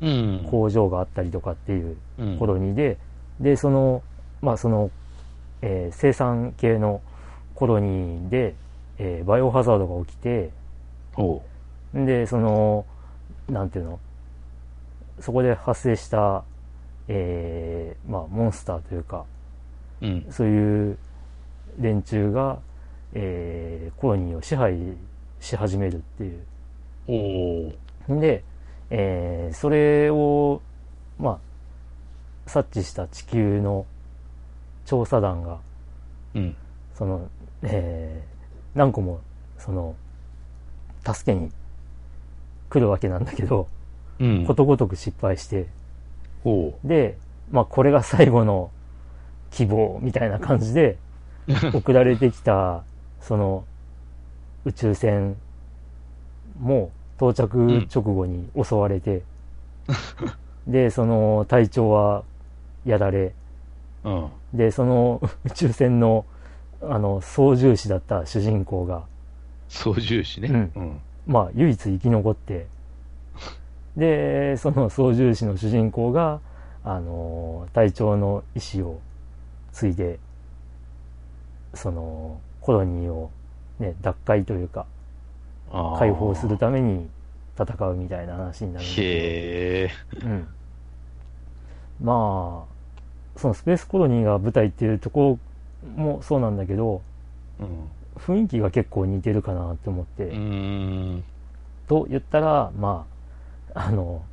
[0.00, 0.44] うん。
[0.50, 2.36] 工場があったりとかっていううん。
[2.36, 2.98] コロニーで、
[3.38, 4.02] で、その、
[4.42, 4.90] まあ、その、
[5.62, 7.00] えー生産系の
[7.54, 8.56] コロニーで、
[8.98, 10.50] えーバイオハザードが起きて。
[11.94, 12.84] で、その、
[13.48, 14.00] なんていうの、
[15.20, 16.42] そこで発生した、
[17.06, 19.26] えーまあ、モンスターというか、
[20.02, 20.26] うん。
[20.30, 20.98] そういう
[21.78, 22.58] 連中が、
[23.14, 24.76] えーコロニーを支配
[25.40, 27.72] し始めるっていう。
[28.08, 28.20] おう。
[28.20, 28.44] で、
[28.90, 30.60] えーそれを、
[31.18, 31.38] まあ、
[32.46, 33.86] 察知した地球の
[34.84, 35.58] 調査団が、
[36.34, 36.56] うん。
[36.94, 37.28] その、
[37.62, 38.36] えー
[38.78, 39.20] 何個も、
[39.58, 39.94] その、
[41.06, 41.50] 助けに
[42.68, 43.68] 来るわけなんだけど、
[44.18, 44.44] うん。
[44.46, 45.66] ことごとく失敗して。
[46.84, 47.16] で、
[47.50, 48.70] まあ、これが最後の
[49.56, 50.98] 希望みたいな感じで、
[51.72, 52.82] 送られてきた、
[53.22, 53.64] その、
[54.66, 55.34] 宇宙船
[56.60, 59.22] も到着直後に襲われて、
[60.66, 62.24] で、その隊長は
[62.84, 63.32] やられ、
[64.04, 64.28] うん。
[64.52, 66.26] で、その宇宙船の、
[66.82, 69.04] あの、操縦士だった主人公が、
[69.68, 70.48] 操縦士ね。
[70.48, 71.00] うんうん。
[71.26, 72.66] まあ、唯一生き残って、
[73.96, 76.40] で、その操縦士の主人公が、
[76.84, 79.00] あの、隊長の意思を
[79.76, 80.18] 継いで、
[81.74, 83.30] その、コロニーを、
[83.78, 84.86] ね、脱会というか、
[85.98, 87.10] 解放するために
[87.58, 89.04] 戦うみたいな話になるんだけへ
[89.84, 89.90] え。
[90.14, 90.48] ど、うん。
[92.02, 95.38] まあ、そのスペースコロニーが舞台っていうとこ
[95.86, 97.02] ろもそうなんだけど、
[97.60, 97.68] うん。
[98.16, 100.30] 雰囲気が結構似てるかなって思って。
[101.86, 103.06] と言ったら、ま
[103.74, 104.24] あ、あの、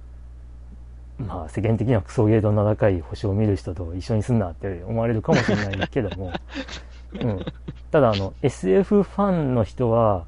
[1.20, 6.34] まあ世間的にはクソゲーの名高い星を見る人と一緒にすんなって思われるかもしれないけども、
[7.20, 7.46] うん。
[7.92, 10.26] ただあの、SF ファンの人は、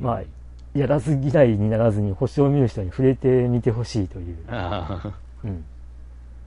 [0.00, 0.22] まあ、
[0.78, 5.12] やらず嫌いにならずに星を見る人に触れてみてほしいという、あ
[5.44, 5.64] うん。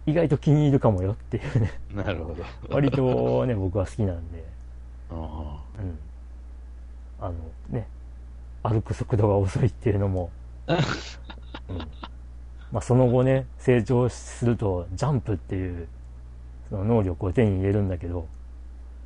[0.05, 2.43] 意外と気に入るかもよっていうね、あ、なるほど。
[2.69, 4.43] 割とね、僕は好きなんで、
[5.11, 5.99] あうん。
[7.19, 7.33] あの
[7.69, 7.87] ね、
[8.63, 10.31] 歩く速度が遅いっていうのも、
[10.67, 10.77] うん。
[12.71, 15.87] まあその後ね、成長するとジャンプっていう、
[16.69, 18.27] その能力を手に入れるんだけど、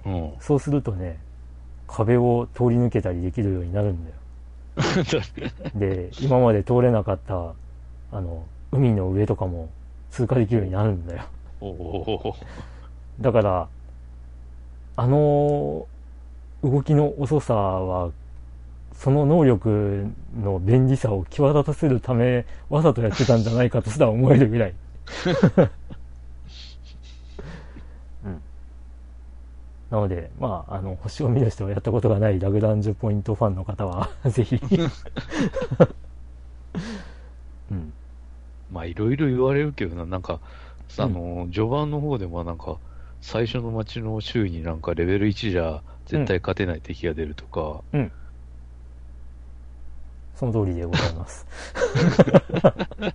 [0.05, 0.33] あうん。
[0.39, 1.17] そうするとね、
[1.87, 4.15] 壁を通り抜けたりできるようになるんだよ。
[5.75, 7.53] で、今まで通れなかった、
[8.11, 9.69] あの、海の上とかも
[10.11, 11.23] 通過できるようになるんだよ。
[13.21, 13.67] だから、
[14.97, 15.87] あの
[16.63, 18.11] 動きの遅さは、
[18.97, 20.07] その能力
[20.41, 24.73] の便利さを際立たせるため、わざとやってたんじゃないかとすら思えるぐらい。
[28.25, 28.41] うん。
[29.91, 34.59] なので、まあ、あの、星を見る人をやったことがないラグランジュポイントファンの方は、 ぜひ。
[37.71, 37.93] うん。
[38.71, 40.39] まあ、いろいろ言われるけどな、なんか、
[40.97, 42.77] あの、序盤の方でもなんか、
[43.21, 48.11] 最初の街の周囲になんかレベル1じゃ絶対勝てない敵が出るとか、うん。
[50.35, 51.45] その通りでございます。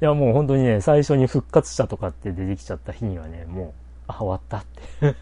[0.00, 3.72] いや、もう本当にね、最初に復活者とかって出てきちゃった日にはね、もう、
[4.06, 4.64] あ、終わったっ
[5.00, 5.14] て。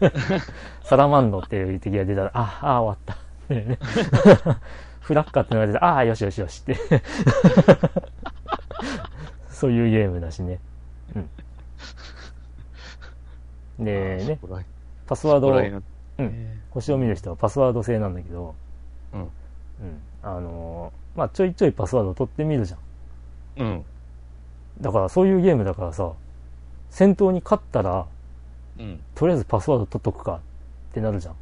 [0.83, 3.17] サラマンドっていう敵が出たら、あ、あ、終わった。
[5.01, 6.77] フラッカってのが出たら、ああ、よしよしよしって。
[9.49, 10.59] そういうゲームだしね。
[11.15, 11.29] うん。
[13.85, 14.39] でね、
[15.07, 18.55] パスワードうんね星を見る人はパスワード制なんだけど、
[19.13, 19.29] うん。
[19.83, 20.01] うん。
[20.23, 22.79] あのーまあ、ちょいちょいパスワード取ってみるじゃん。
[23.61, 23.85] うん。
[24.81, 26.11] だからそういうゲームだからさ、
[26.89, 28.05] 戦闘に勝ったら、
[28.79, 28.99] うん。
[29.13, 30.39] とりあえずパスワード取っとくかっ
[30.93, 31.35] てなるじゃん。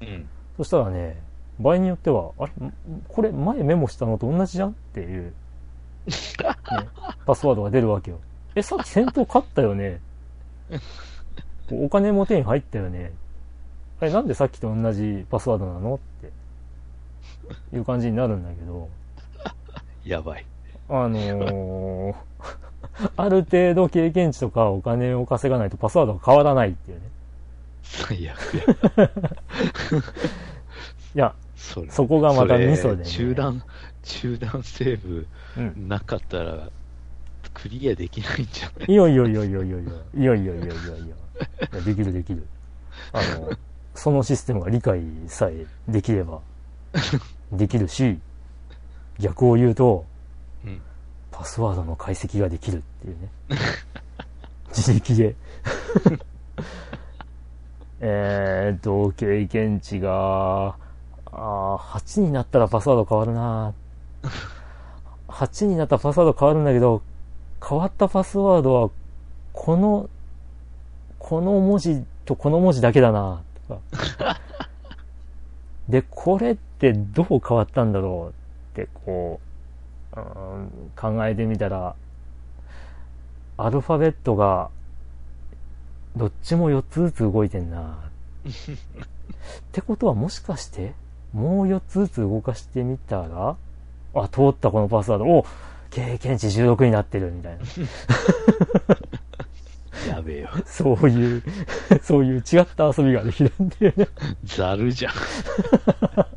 [0.00, 0.28] うん。
[0.56, 1.20] そしたらね、
[1.60, 2.66] 場合によっては、あれ？
[2.66, 2.72] ん
[3.08, 4.70] これ前メモしたのと同じじゃん？
[4.70, 5.32] っていう、ね、
[7.26, 8.18] パスワードが出るわけよ。
[8.56, 10.00] え、さっき戦闘勝ったよね？
[11.70, 13.12] お金も手に入ったよね？
[14.00, 15.94] あれなんでさっきと同じパスワードなの？
[15.94, 16.30] って
[17.72, 18.88] いう感じになるんだけど、
[20.04, 20.44] やばい。
[20.88, 22.14] あのー
[23.16, 27.02] ある程度経験値とかお金を稼がないとパスワードが変わらないっていうね。
[27.82, 28.64] 最悪や。
[31.14, 33.62] いや、 それそこがまたミソでね中断、
[34.02, 35.26] 中断セーブ
[35.56, 35.88] うん。
[35.88, 36.68] なかったら、
[37.54, 38.92] クリアできないんじゃない？
[38.92, 40.68] いやいやいやいやいや、いやいやいやいやいや、い
[41.72, 42.46] やできるできる。
[43.12, 43.50] あの、
[43.94, 46.40] そのシステムが理解さえできれば、
[47.56, 48.18] できるし、
[49.18, 50.04] 逆を言うと、
[50.64, 50.80] うん。
[51.30, 53.28] パスワードの解析ができるっていうね。
[54.68, 55.34] 自力で。
[58.00, 60.76] えーっと、経験値が、
[61.26, 63.72] あー8になったらパスワード変わるな
[65.28, 67.02] 8になったらパスワード変わるんだけど、
[67.66, 68.90] 変わったパスワードは、
[69.52, 70.08] この、
[71.18, 74.40] この文字とこの文字だけだなとか。
[75.88, 78.32] で、これってどう変わったんだろ
[78.76, 79.54] うって、こう、
[80.16, 81.94] うん考えてみたら、
[83.56, 84.70] アルファベットが、
[86.16, 87.98] どっちも4つずつ動いてんな。
[88.44, 88.48] っ
[89.72, 90.94] てことはもしかして、
[91.32, 93.56] もう4つずつ動かしてみたら、
[94.14, 95.44] あ、通ったこのパスワード、お
[95.90, 97.64] 経験値16になってるみたいな。
[100.08, 100.50] やべえよ。
[100.66, 101.42] そういう、
[102.02, 104.08] そういう違った遊びができるんで、ね。
[104.44, 105.12] ざるじゃん。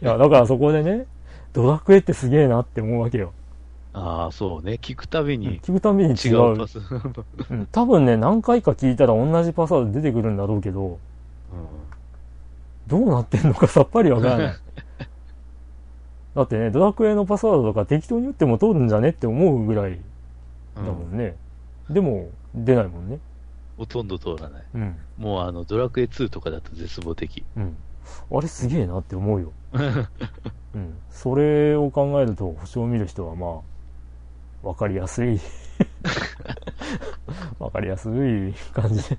[0.00, 1.06] いや、だからそこでね、
[1.52, 3.32] ドラクエってすげえなって思うわけよ。
[3.92, 4.78] ああ、そうね。
[4.80, 6.52] 聞くたびに聞くたびに違違う。
[6.54, 6.78] うパス。
[6.78, 6.82] う
[7.54, 7.58] ん。
[7.58, 10.98] うん、多分ね、何回か聞いたら同じパスワード出てくるんだろうけど、
[12.86, 14.56] どうなってんのか さっぱりわからない。
[16.34, 19.98] だってね、ドラクエのパスワードとか適当に打っても通るんじゃねって思うぐらい
[20.76, 21.36] だもんね。
[21.90, 23.18] でも、出ないもんね。
[23.76, 24.64] ほとんど通らない。
[24.74, 24.96] うん。
[25.16, 27.44] もうあの、ドラクエ2とかだと絶望的。
[27.56, 27.76] うん。
[28.30, 29.52] あれすげえなって思うよ。
[30.74, 30.94] うん。
[31.10, 33.62] それを考えると、星を見る人はま
[34.64, 35.40] あ、わかりやすい。
[37.58, 39.18] わかりやすい感じで。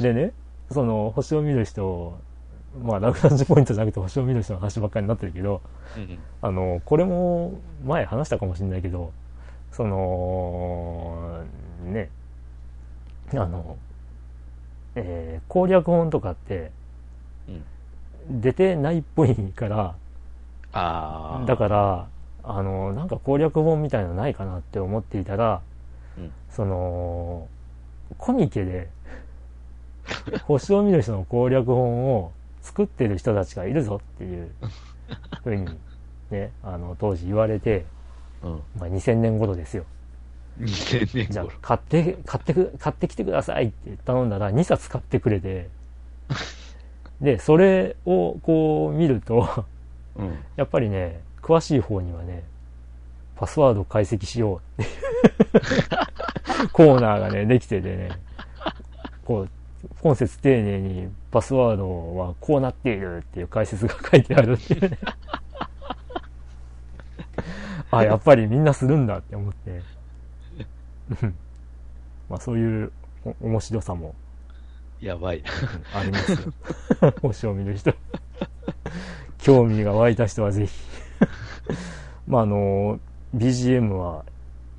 [0.00, 0.32] でね、
[0.70, 2.18] その、星を見る人、
[2.82, 5.60] まあ、ラグランジポイントじゃなくて星を見る人の話ばっかりになってるけど、
[5.96, 6.18] うん。
[6.42, 7.52] あの、これも
[7.84, 9.12] 前話したかもしれないけど、
[9.72, 11.44] その、
[11.84, 12.10] ね、
[13.32, 13.76] あの、
[14.94, 16.70] えー攻略本とかって
[18.30, 19.94] 出てないっぽいから、
[20.72, 21.44] ああ。
[21.46, 22.08] だから、
[22.42, 25.62] あの、なんか攻略本みたいなのないかなって思っていたら、
[26.18, 27.48] うんその、
[28.18, 28.88] コミケで、
[30.44, 34.50] 星を見る人の攻略本を作ってる人たちがいるぞっていう
[35.42, 35.66] ふうに、
[36.30, 37.84] ね、あの、当時言われて、
[38.42, 38.62] うん。
[38.78, 39.84] まあ、2000年頃ですよ。
[40.60, 45.68] 2000年じゃあ頃。、買って、買ってく、買ってきてくださいって頼んだら2冊買ってくれて、
[47.20, 49.64] で、それをこう見ると、
[50.16, 50.38] うん。
[50.56, 52.44] やっぱりね、詳しい方にはね、
[53.36, 54.92] パスワード解析しようって
[56.72, 58.10] コーナーがね、できててね、
[59.24, 59.48] こう、
[60.02, 64.98] 今節丁寧にパスワードはこうなっているっていう解説が書いてあるっていうね。
[67.90, 69.82] あ、やっぱりみんなするんだって思って。
[71.22, 71.34] うん
[72.28, 72.92] まあそういう
[73.24, 74.14] お面白さも
[75.00, 75.42] やばい。
[75.94, 76.38] ありますよ。
[77.22, 77.92] 星を見る人。
[79.38, 80.72] 興味が湧いた人はぜひ。
[82.26, 82.98] まああの、
[83.34, 84.24] BGM は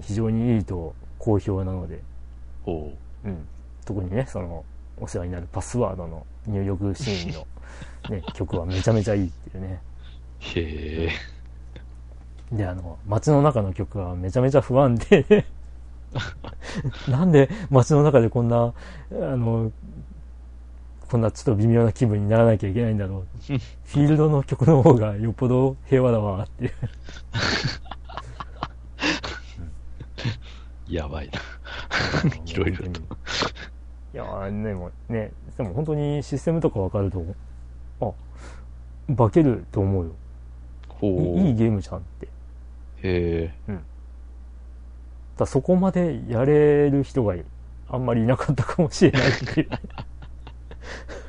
[0.01, 2.01] 非常にいいと好評なので、
[2.65, 2.91] おう。
[3.25, 3.47] うん、
[3.85, 4.63] 特にね、その、
[4.99, 7.47] お世話になるパスワードの入力シーンの、
[8.09, 9.81] ね、 曲はめちゃめちゃいいっていうね。
[10.39, 11.09] へ
[12.51, 12.55] え。
[12.55, 15.45] で、あの、街の中の曲はめちゃめちゃ不安定で、
[17.07, 18.73] なんで街の中でこんな、あ
[19.11, 19.71] の、
[21.09, 23.25] こんなちょっと微妙な気分にならなきゃいけないんだろう。
[23.47, 26.71] フィールドの曲の方がよっぽど平和だわっていう。
[30.93, 31.39] やばいな。
[32.45, 33.01] いろいろと。
[34.13, 37.23] いやーでもね、でも本当にシステムとかわかると、
[38.01, 38.11] あ、
[39.15, 40.11] 化けると思うよ。
[40.89, 42.27] ほいいいゲームじゃんって。
[43.03, 43.79] へえ。
[45.37, 47.35] ただそこまでやれる人が
[47.89, 49.69] あんまりいなかったかもしれないっていう。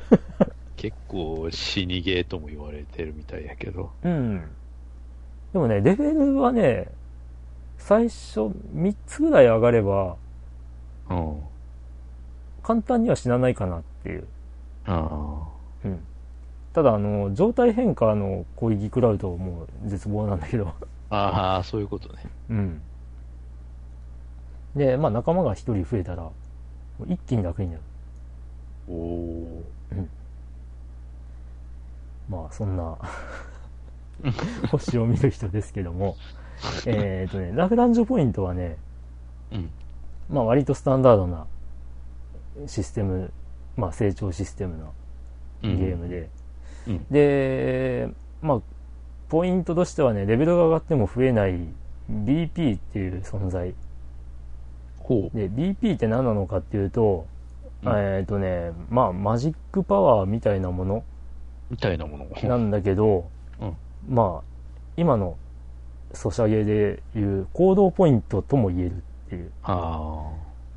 [0.77, 3.91] 結構死にゲーとも言われてるみたいやけど。
[4.03, 4.41] うん。
[5.53, 6.89] でもね、レベルはね、
[7.77, 8.41] 最初
[8.75, 10.15] 3つぐらい上がれば、
[11.09, 11.41] うん。
[12.61, 14.27] 簡単には死なないかなっていう。
[14.85, 15.47] あ
[15.83, 15.99] うん。
[16.73, 20.73] ただ、あの、状態変化の攻撃食らうともう絶望なんだけど。
[21.09, 21.15] あ。
[21.17, 22.19] ああ、そういうことね。
[22.49, 22.81] うん。
[24.75, 26.29] で、まあ仲間が一人増えたら、
[27.07, 27.81] 一気に楽になる。
[28.89, 29.63] おお
[32.29, 32.97] まあそんな
[34.69, 36.15] 星を見る人ですけども、
[36.85, 39.57] えっとね、ラグランジュポイントはね、ー。
[39.57, 39.69] うん。
[40.29, 41.47] まあ割とスタンダードな
[42.67, 43.31] システム、
[43.77, 44.85] まあ成長システムな
[45.63, 46.29] うんゲームで、
[46.87, 47.05] うん。
[47.09, 48.09] で、
[48.41, 48.61] まあ、
[49.29, 51.59] ポイントとしてはね、レベルが上がっても増えない
[52.09, 53.73] BP っていう存在。
[54.99, 55.37] ほう。
[55.37, 57.25] で、BP って何なのかっていうと、
[57.83, 61.03] うんえっ、とね、まあ、マジックパワーみたいなもの
[61.69, 62.27] みたいなもの。
[62.43, 63.29] なんだけど、
[63.61, 63.75] うん
[64.07, 64.43] まあ、
[64.97, 65.37] 今の
[66.13, 68.95] ソシャゲでいう行動ポイントとも言えるっ
[69.29, 69.51] ていう。
[69.63, 70.31] あ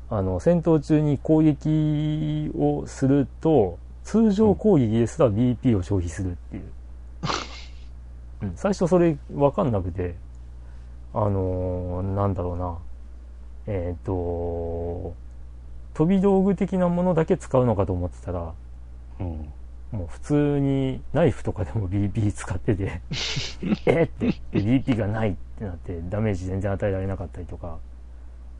[0.09, 6.63] あの、戦闘中に攻撃をすると、通常攻撃ですら BP を消費するっていう。
[8.43, 10.15] うん、最初それ分かんなくて、
[11.13, 12.77] あのーなんだろうな。
[13.65, 15.15] えっ、と、
[15.93, 18.53] 飛び道具的なものだけ使うのかと思ってたら、あ。
[19.19, 19.53] うん。
[19.91, 23.01] もう普通にナイフとかでも BP 使ってて、
[23.85, 27.77] えって、で BP がないってなってダメージ全然与えられなかったりとか、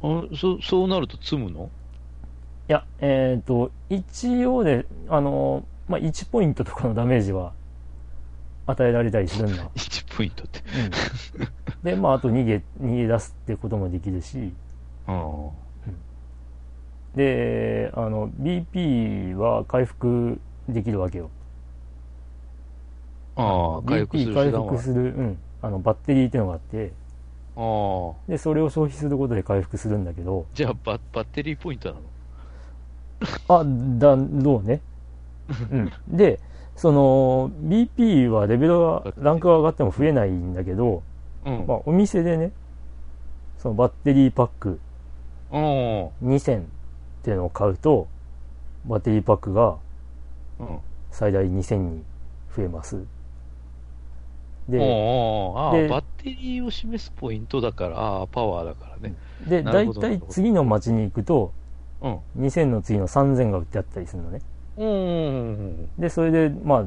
[0.04, 1.72] あそそうなると積むの？
[2.70, 7.52] いや、えっ、と、一応で、あの、まあ、1ポイントとかのダメージは
[8.68, 9.70] 与えられたりするんだ。
[9.76, 10.60] ?1 ポイントって。
[10.60, 11.84] うん。
[11.84, 14.54] で、まあ、あと逃げ、逃げ出すってこともできるし、
[15.08, 15.50] あ
[17.16, 21.30] で、あの、BP は回復できるわけよ。
[23.36, 23.44] あ。
[23.44, 24.84] ああ、回復す BP 回る手段は復。
[24.84, 25.38] する、うん。
[25.62, 26.92] あの、バッテリーってのがあって、
[27.56, 28.32] ああ。
[28.32, 32.02] で、それを消費することで回復するんだけど、じゃあバ、バッテリーポイントなの？
[33.60, 33.64] あ、
[34.00, 34.82] だ、どうね？
[35.72, 35.92] うん。
[36.08, 36.40] で、
[36.76, 41.04] その、BP はレベルが、ランクが上がっても増えないんだけど、
[41.46, 41.66] うん。
[41.68, 42.52] まあ、お店でね、
[43.60, 44.80] そのバッテリーパック
[45.52, 46.64] あ2000
[47.24, 48.06] っていうのを買うと、
[48.86, 49.78] バッテリーパックが。
[51.10, 52.04] 最大2000に
[52.54, 52.98] 増えます。
[54.68, 59.16] で、ああ、あであ、バッテリーを示すポイントだから、ああ、パワーだからね。
[59.48, 61.54] で、なだいるほどなるほどたい次の街に行くと、
[62.02, 62.20] うん。
[62.40, 64.42] 2000の次の3000が売ってあったりするのね。
[64.78, 65.90] うん。
[65.98, 66.86] で、それで、まあ、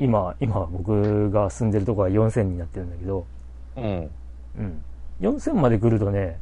[0.00, 3.24] 今、今僕が住んでるとこは4000になってるんだけど、
[3.76, 4.10] うん。
[4.58, 4.82] うん。
[5.20, 6.38] 4000まで来るとね、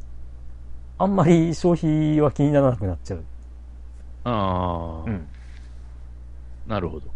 [0.97, 3.23] あんまり消費は気にならなくなっちゃう。
[4.25, 5.09] ああ。
[5.09, 5.27] うん。
[6.67, 7.07] なるほど。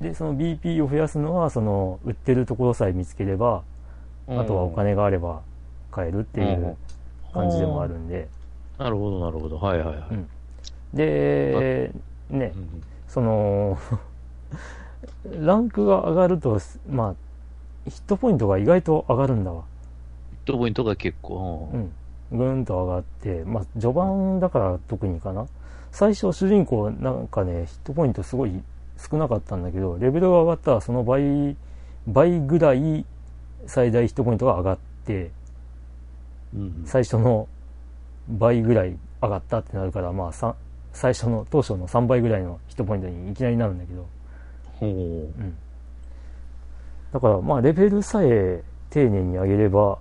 [0.00, 3.62] で、その BP を増やすのは、その、売ってるところさえ見つければ、
[4.26, 5.42] あとはお金があれば
[5.92, 6.76] 買えるっていう
[7.32, 8.28] 感じでもあるんで、
[8.78, 9.58] なるほど、なるほど。
[9.58, 9.96] はいはいはい。
[10.10, 10.28] うん
[10.94, 11.90] で、
[12.30, 13.78] ねう、んその、
[15.44, 16.58] ランクが上がると、
[16.88, 17.14] まあ、
[17.90, 19.62] ヒットポイントが意外と上がるんだわ。
[20.30, 21.92] ヒットポイントが結構、うん。
[22.32, 25.46] ぐーんと上がって、まあ、序盤だから特にかな。
[25.94, 28.62] 最初主人公なんかね、ヒットポイントすごい
[28.98, 31.56] 少なかったんだけど、レベルが上がったらその倍、
[32.08, 33.06] 倍ぐらい
[33.68, 35.30] 最大ヒットポイントが上がって、
[36.52, 37.48] うん最初の
[38.28, 40.56] 倍ぐらい上がったってなるから、まあ、さ
[40.92, 44.08] 最初の当初の3倍ぐらいのヒットポイントにいきなりなるんだけど、
[44.80, 44.92] ほうう
[45.44, 45.56] ん。
[47.12, 49.98] だから、まあ、レベルさえ丁寧に上げれば、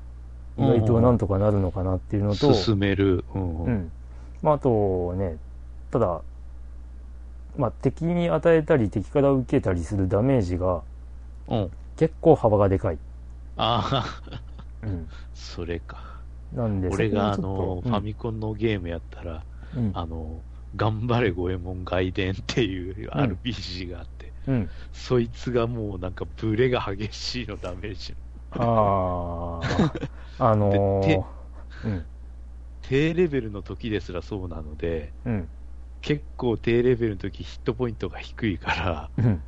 [0.58, 3.24] 意外となんとかなるのかなっていうのと、進める。
[3.36, 3.70] うんう。
[3.70, 3.92] ん。
[4.42, 5.38] まあ、あとね、
[5.94, 6.24] ただ、
[7.56, 10.86] まあ、敵に与えたり、敵から受けたりするダメージが
[11.48, 11.72] うん。
[11.96, 13.00] 結構幅がでかい。
[13.56, 14.44] ああ、
[14.82, 15.12] うん。
[15.34, 16.26] それか。
[16.52, 24.56] なんで、俺があそこの、もちょっとファミコンのゲームやったら、うん、あの、頑張れ五右衛門外伝っていううん RPG があって、うん。
[24.56, 24.74] うん。
[24.94, 28.18] そいつがもうなんかブレが激しいのダメージ。
[28.52, 30.00] ああ、
[30.52, 30.68] あの
[31.00, 32.08] でー、うん。
[32.82, 35.50] 低レベルの時ですらそうなので、うん。
[36.04, 39.42] 結構低レベルの時ヒットポイントが低いから、うん。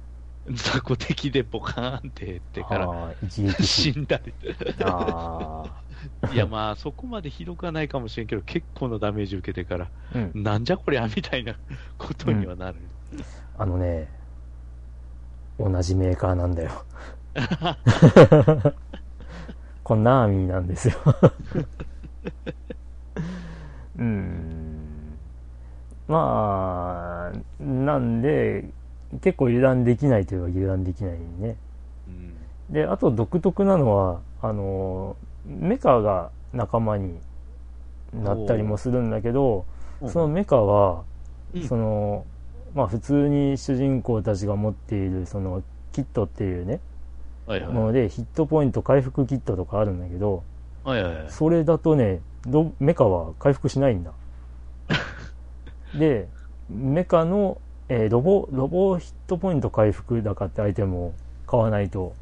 [0.47, 2.88] 雑魚敵でボカーンって減ってから
[3.30, 3.91] 死。
[3.91, 4.34] 死んだり。
[4.84, 5.64] あ
[6.32, 10.43] いやまあそこまでひどくはないかもしれんけど、結構なダメージ受けてから、あ、うん。
[10.43, 11.56] なんじゃこりゃみたいな
[11.97, 12.78] ことにはなる。
[13.58, 14.08] あのね、
[15.60, 16.86] 同じメーカーなんだよ。
[19.84, 20.95] これナーミーなんですよ。
[23.97, 24.64] うーん。
[26.08, 28.66] まあ、なんで、
[29.22, 31.56] 結構油断できないといえば油断できないね。
[32.08, 32.36] うん
[32.70, 37.20] で、あと独特なのは、あの、メカが仲間に
[38.14, 39.66] なったりもするんだけど、
[40.08, 41.03] そのメカは、
[41.53, 42.26] うんその、
[42.74, 46.80] まあ普通に主人公たちが持っている、その、キットっていうね、
[47.47, 47.72] はいはい。
[47.72, 50.43] もので、ヒットポイント回復キットとかあるんだけど、
[50.84, 51.26] はいはいはい。
[51.30, 54.12] それだとね、どメカは回復しないんだ。
[55.98, 56.28] で、
[56.70, 61.14] メカの、えーロボ、ロボヒットポイント回復だかってアイテムを
[61.46, 62.16] 買わないと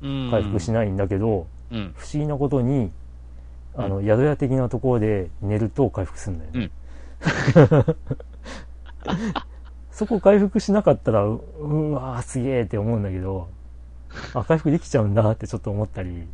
[0.00, 0.90] 回復しない。
[0.90, 1.94] んだけど、うん。
[1.96, 2.90] 不思議なことに、
[3.74, 6.70] あの、う宿屋的なところで寝ると回復するんだよね。
[9.90, 13.48] そこ回復しなかったら、ううわーすげーって思うんだけど、
[14.34, 16.26] あ、回復できちゃうんだってちょっと思ったり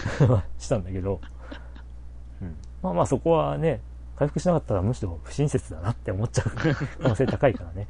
[0.58, 1.20] したんだけど、
[2.40, 3.80] うん、まあまあそこはね、
[4.20, 6.50] 回復しなかったらむしろ不親切だなって思っちゃう
[7.02, 7.88] 可能性高いからね。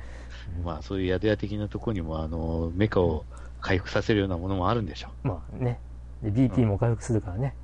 [0.64, 3.24] まあそういう宿屋的なところにも、あの、メカを
[3.60, 5.80] 回復させるようなものもあるんでしょまあね。
[6.22, 7.56] で、BP も回復するからね。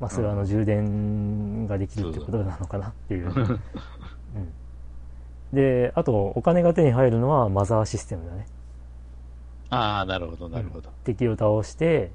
[0.00, 3.26] まあそれはあの充電ができるってことなのかなっていう。
[3.28, 3.60] うん
[5.52, 8.46] で、あとお金が手に入るのはマザーシステムだね。
[9.68, 10.88] ああ、なるほど、なるほど。
[11.04, 12.10] 敵を倒して、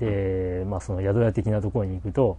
[0.00, 2.36] で、まあその宿屋的なところに行くと、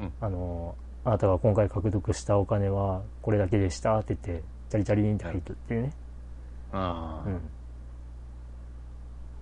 [0.00, 5.92] うんあの、あなたが今回獲得したお金はこれだけでしたって言って、チャリチャリンって入るっていうね。
[6.72, 7.40] ああ、うん。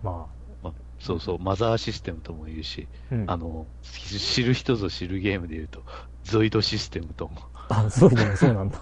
[0.03, 0.27] ま
[0.63, 3.25] まあそうそう、マザーシステムとも言うし、あ、うん。
[3.31, 5.83] あの、知知る人ぞ知るゲームで言うと、
[6.25, 7.33] ゾイドシステムとも。
[7.69, 8.79] あ、ゾイドも そうなんだ。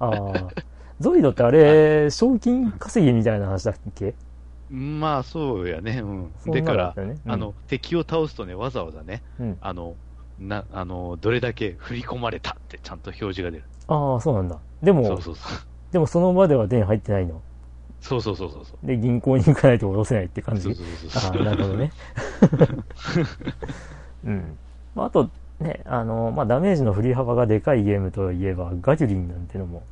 [0.00, 0.48] ああ。
[1.00, 4.14] ゾイドってあれ、賞金稼ぎみたいな話だっけ？
[4.70, 6.00] まあ、そうやね。
[6.02, 6.32] うん。
[6.44, 9.58] そんなだからのだったよね、うんあの、敵を倒すとね、わざわざね、うん。
[9.62, 9.94] あの、
[10.38, 13.64] な、あの、どれだけ振り込まれたってちゃんと表示が出る。
[13.88, 14.58] ああ、そうなんだ。
[14.82, 15.58] でも、そうそうそう。
[15.92, 17.40] でもその場では手に入ってないの？
[18.00, 18.86] そうそうそうそうそう。
[18.86, 20.62] で、銀行に行かないと下ろせないって感じ？
[20.62, 20.74] そう。
[20.74, 21.32] そうそうそう。
[21.32, 21.92] ああ、なるほどね。
[24.24, 24.58] うん。
[24.94, 25.30] まあ、あと、
[25.60, 29.82] ね、あの、まあ、ダメージの振り幅がでかいゲームといえば、ガジュリンなんてのも、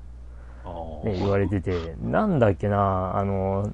[1.05, 3.71] ね、言われてて、なんだっけな、あの、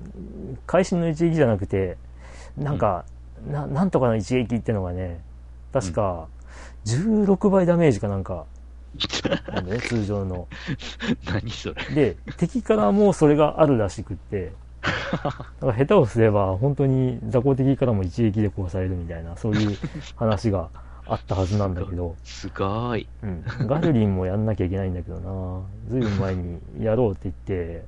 [0.67, 1.97] 会心の一撃じゃなくて、
[2.57, 3.05] なんか、
[3.51, 5.21] ななんとかの一撃ってのがね、
[5.73, 6.29] 確か、
[6.87, 8.47] 16倍ダメージかなんか、
[9.53, 10.49] なんだね、通常の。
[11.27, 11.85] 何それ。
[11.95, 14.53] で、敵からもそれがあるらしくって、
[14.83, 19.77] だから下手をすれば、本当に雑魚敵からも一撃で殺されるみたいな、そういう
[20.17, 20.69] 話が
[21.07, 23.07] あったはずなんだけど、すごい。
[23.23, 27.85] うん、ガジュリンもやんなきゃいけないんだけどな、ずいぶん前にやろうって言って、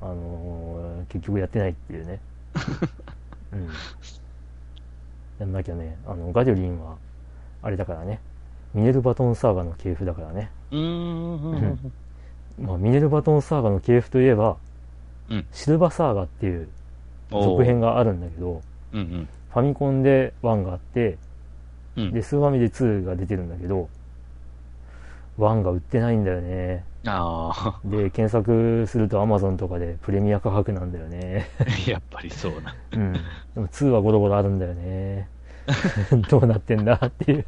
[0.00, 2.18] あのー結局やってないっていうね。
[3.52, 3.68] うん。
[5.38, 6.96] やんなきゃね、あの、ガジュリンは、
[7.62, 8.20] あれだからね、
[8.74, 10.50] ミネルバトンサーガの系譜だからね。
[10.70, 11.92] うーん。
[12.60, 14.56] まあ、ミネルバトンサーガの系譜といえば、
[15.30, 16.68] うんシルバサーガっていう
[17.30, 18.62] 続編があるんだけど、
[18.92, 19.28] うんうん。
[19.50, 21.18] ファミコンで1があって、
[21.96, 22.12] うん。
[22.12, 23.88] で、スーファミで2が出てるんだけど、
[25.38, 26.84] 1が売ってないんだよね。
[27.06, 31.48] あで、検索すると Amazon とかでプレミア価格なんだよね。
[31.58, 32.74] あ、 やっぱりそうな。
[32.92, 33.12] うん。
[33.12, 33.20] で
[33.56, 35.28] も2はゴロゴロあるんだよね。
[36.28, 37.46] どうなってんだっていう。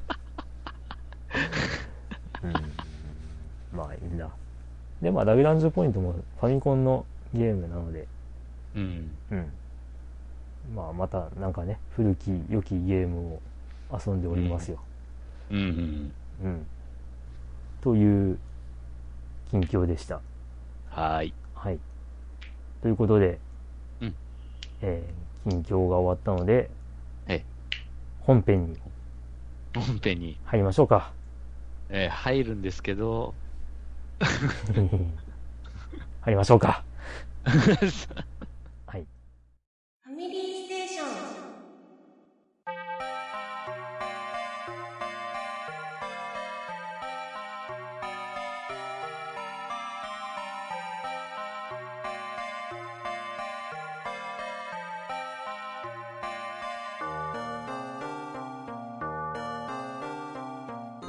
[2.43, 2.53] うん。
[3.77, 4.29] まあいいんだ。
[5.03, 7.05] で、まあラグランジュポイントもファミコンの
[7.35, 8.07] ゲームなので、
[8.77, 9.11] うん。
[9.31, 9.53] うん。
[10.75, 13.43] まあまたなんかね、古き良きゲームを
[14.07, 14.79] 遊んでおりますよ。
[15.51, 16.13] うんうん。
[16.45, 16.67] うん。
[17.83, 18.39] という
[19.51, 20.21] 近況でした。
[20.91, 21.35] はーい。
[21.55, 21.79] はい。
[22.83, 23.39] ということで、
[24.01, 24.15] うん
[24.83, 26.71] えー近況が終わったので、
[27.29, 27.45] ええ
[28.21, 28.79] 本編に
[29.75, 31.13] 本編に、入りましょうか。
[31.89, 33.39] えー入るんですけど、
[36.21, 36.87] 入りましょうか。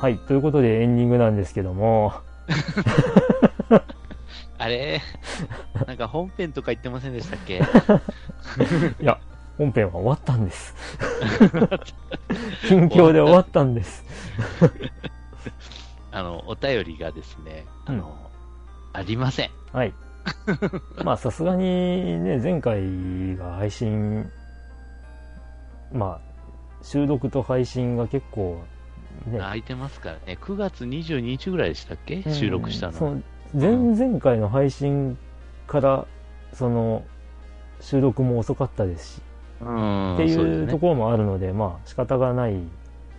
[0.05, 0.19] はい。
[0.19, 2.13] ということでエンディングなんですけども、
[4.59, 5.01] あれ？
[5.87, 7.63] なんか本編とか言ってませんでしたっけ？
[9.01, 9.19] いや、
[9.57, 10.75] 本編は終わったんです。
[12.67, 14.05] 近況で終わったんです。
[16.11, 18.15] あの、お便りがですね、あの、
[18.93, 19.49] ありません。
[19.73, 19.93] はい。
[21.03, 22.79] まあ、さすがにね、前回
[23.37, 24.29] が配信、
[25.91, 28.74] まあ、収録と配信が結構、ね、
[29.32, 30.38] 空いてますからね。
[30.41, 32.16] 9月22日ぐらいでしたっけ？
[32.26, 32.93] うん収録したの。
[32.93, 33.22] その
[33.53, 35.18] 前々回の配信
[35.68, 36.05] から、
[36.53, 37.03] その、
[37.80, 39.22] 収録も遅かったですし、
[39.61, 40.13] うん。
[40.16, 42.59] っていうところもあるので、まあ、仕方がない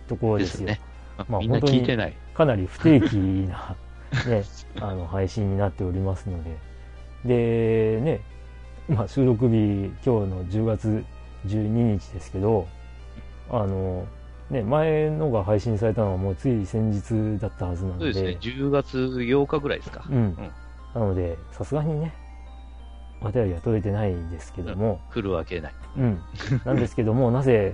[0.07, 0.67] ところですよ。
[0.67, 0.79] ね。
[1.27, 2.13] まあみんな聞いてない。
[2.33, 3.75] かなり不定期な、
[4.27, 4.43] ね、
[4.79, 6.55] あの配信になっておりますので、
[7.25, 8.21] で、ね、
[8.87, 11.03] まあ、収録日、今日の10月
[11.47, 12.67] 12日ですけど、
[13.49, 14.05] あの、
[14.49, 18.53] ね、前のが配信されたのはもうつい先日だったはずなので、そうですね。
[18.55, 20.05] 10月8日ぐらいですか。
[20.09, 20.37] うん。
[20.95, 22.13] なので、さすがにね、
[23.21, 25.73] お便りは届いてないんですけども、来るわけない。
[25.97, 26.21] うん。
[26.63, 27.73] なんですけども、 なぜ、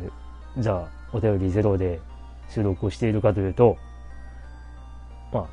[0.58, 2.00] じゃあ、お便りゼロで
[2.50, 3.78] 収録をしているかというと、
[5.32, 5.48] まあ、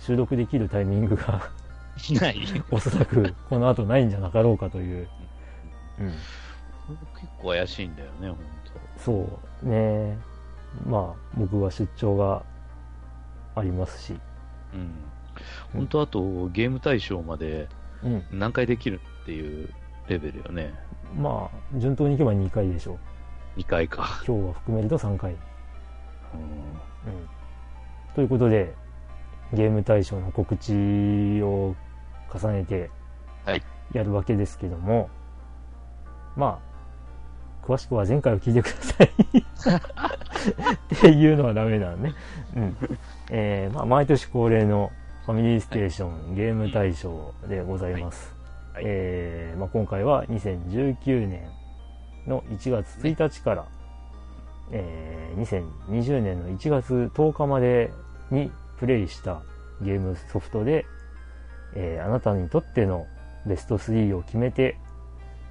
[0.00, 1.50] 収録できるタイミングが
[2.20, 2.40] ない。
[2.70, 5.08] おそらくこの後ないんじゃなかろうかという。
[6.00, 6.06] うん。
[6.06, 6.18] 結
[7.40, 8.38] 構怪しいんだよね、本
[8.98, 9.28] そ
[9.62, 10.18] うね。
[10.86, 12.42] まあ、僕は出張が
[13.54, 14.14] ありますし。
[14.72, 14.78] 当。
[14.78, 14.90] うん。
[15.72, 17.68] 本当あと、ゲーム対象まで
[18.02, 18.24] うん。
[18.30, 19.70] 何回できるっていう
[20.08, 20.74] レベルよね。
[21.16, 22.98] まあ、順当にいけば2回でしょ
[23.56, 23.60] う。
[23.60, 24.22] 2回か。
[24.26, 25.32] 今日は含めると3回。
[25.32, 27.28] うんうん。
[28.14, 28.74] ということで、
[29.52, 30.72] ゲーム対象の告知
[31.42, 31.74] を
[32.32, 32.90] 重ねて
[33.44, 33.62] はい
[33.92, 35.08] やるわけですけども、
[36.36, 36.73] まあ、
[37.64, 39.08] 詳しくは前回を聞いてください
[40.94, 42.12] っていうのはダメだね。
[42.54, 42.76] うん。
[43.30, 44.92] えーまあ、毎年恒例の
[45.24, 48.34] ファミリーステーションゲーム大賞でございます。
[48.74, 51.48] はいえーまあ、今回は2019年
[52.26, 53.64] の1月1日から、
[54.70, 57.90] えー2020年の1月10日まで
[58.30, 59.42] にプレイした
[59.80, 60.84] ゲームソフトで、
[61.74, 63.06] えーあなたにとっての
[63.46, 64.76] ベスト3を決めて、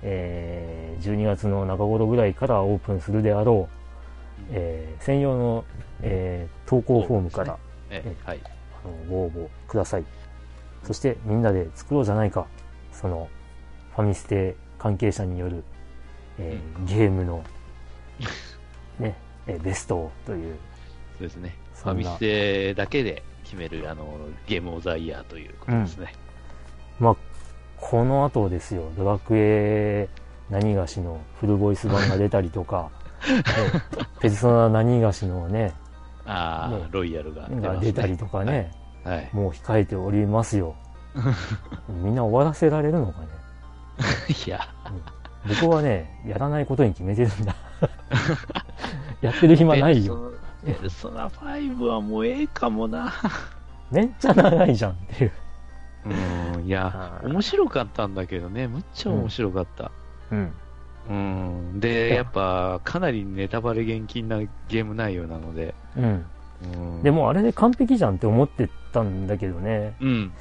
[0.03, 5.65] えー12月の中頃ぐらいからオープンするであろう、えー専用の、
[6.01, 7.57] えー投稿フォームから、
[7.89, 8.39] えはい。
[8.43, 10.05] あのご応募ください。
[10.83, 12.45] そしてみんなで作ろうじゃないか。
[12.91, 13.27] その
[13.95, 15.63] ファミステ関係者による、
[16.39, 17.43] えーゲームの、
[18.99, 19.15] ね、
[19.47, 20.55] えーベストをという、
[21.17, 21.55] そうですね。
[21.75, 24.05] ファミステだけで決める、あの、
[24.47, 26.13] ゲームオブザイヤーということですね。
[26.99, 27.15] まあ、
[27.89, 30.07] この後ですよ、ドラクエ
[30.49, 32.89] 何がしのフルボイス版が出たりとか、
[33.27, 33.43] ね
[34.21, 35.73] ペルソナ何がしのね、
[36.25, 38.71] ああ、ねロイヤルが出ね出たりとかね、
[39.03, 39.29] はい。
[39.34, 40.75] もう控えておりますよ。
[42.01, 43.27] みんな終わらせられるのかね。
[44.47, 44.61] いや、
[45.61, 47.53] 僕はね、やらないことに決めてるんだ。
[49.21, 50.31] やってる暇ないよ。
[50.65, 53.11] ペルソナ5はもうええかもな。
[53.91, 55.31] めっちゃ長いじゃんっていう。
[56.05, 59.91] うん、いや、うん面白かったんだけどね、むっちゃ面白かった。
[60.31, 60.53] うん。
[61.09, 61.79] うん。
[61.79, 65.73] で、やっぱ、かなりネタバレ厳禁なゲーム内容なので。
[65.97, 66.25] うん。
[66.63, 66.65] う
[66.99, 69.95] ん、で、もあれで完璧じゃんって思ってたんだけどね。
[69.99, 70.31] うん。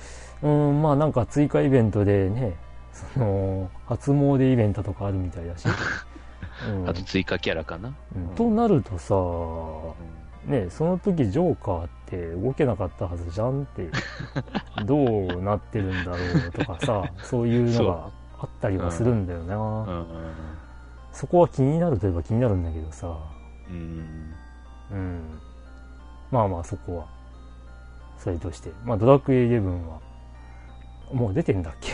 [0.42, 2.56] うん、まあなんか追加イベントでね、
[2.92, 5.66] その、初詣イベントとかあるみたいだし。
[6.68, 7.92] うんあと追加キャラかな。
[8.14, 9.14] うんとなるとさ、
[10.46, 13.88] ね、その時ジョーカーって動けなかったはずじゃんって、
[14.84, 16.16] どうなってるんだろ
[16.48, 19.56] うとかさ、そういうのがあったりはするんだよな。
[19.56, 19.86] うん。
[19.86, 20.06] うん。
[21.12, 23.16] そこは気になるといえば気になるんだけどさ、
[23.70, 24.32] うん。
[24.90, 25.20] うん。
[26.30, 27.06] まあまあそこは、
[28.18, 28.72] それとして。
[28.84, 30.00] まあドラクエイレブンは、
[31.12, 31.92] もう出てんだっけ？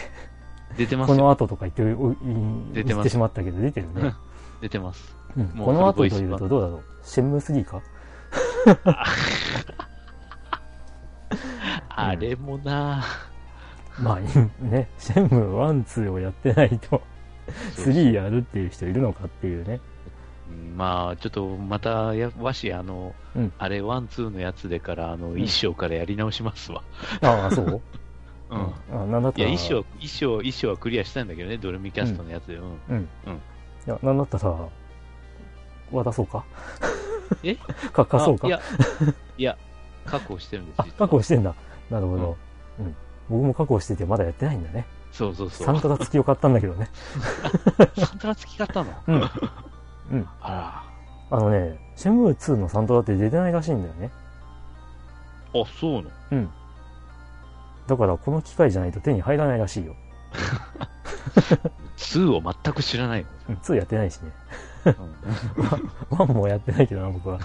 [0.77, 1.17] 出てますよ。
[1.17, 4.15] この後とか言って言ってしまったけど出てるね。
[4.61, 5.15] 出てます。
[5.37, 6.83] うんこの後というとどうだろう？
[7.03, 7.83] シェンムー3か？
[11.91, 13.05] あれもな
[14.01, 14.21] まあ
[14.65, 17.03] ね、シェンムー1、2をやってないと、
[17.77, 19.81] 3やるっていう人いるのかっていうね。
[20.51, 26.83] うんまあ、ちょっとまたや、わし、あの、うんあれ、 One、Two のやつでから、あの、一章からやり直しますわ。
[27.23, 27.83] ああ、そう？
[28.51, 28.73] うん。
[28.93, 32.55] あなんだったら、いや、一章、一章、一章はクリアしたんだけどね、ドリームキャストのやつで。
[32.55, 32.63] うん。
[32.63, 33.09] うん。
[33.27, 33.41] うん
[33.87, 34.55] いや、なんだったら、
[35.91, 36.45] 渡そうか？
[37.43, 37.57] え？
[37.93, 38.61] か、貸そうかあいや、
[39.37, 39.59] いや、
[40.07, 41.55] 確保してるんですあ、確保してんだ。
[41.91, 42.37] なるほど。
[42.81, 42.97] うん。
[43.29, 44.87] 僕も確保しててまだやってないんだね。
[45.13, 45.67] そうそうそう。
[45.67, 46.89] サントラ付きを買ったんだけどね。
[47.97, 48.93] サントラ付き買ったの？
[49.07, 49.31] うん。
[50.11, 50.29] うん。
[50.41, 50.85] あ
[51.31, 54.11] あのね、シェンムー2のサントラって出てないらしいんだよね。
[55.53, 55.61] ら。
[55.63, 56.11] あ、そうなの？
[56.33, 56.51] うん。
[57.87, 59.95] だからこの機械じゃないと手に入らないらしいよ。
[61.97, 63.29] 2を全く知らないの？
[63.51, 64.31] うん、2やってないしね。
[64.85, 64.95] うん
[66.17, 67.39] 1もやってないけどな、僕は。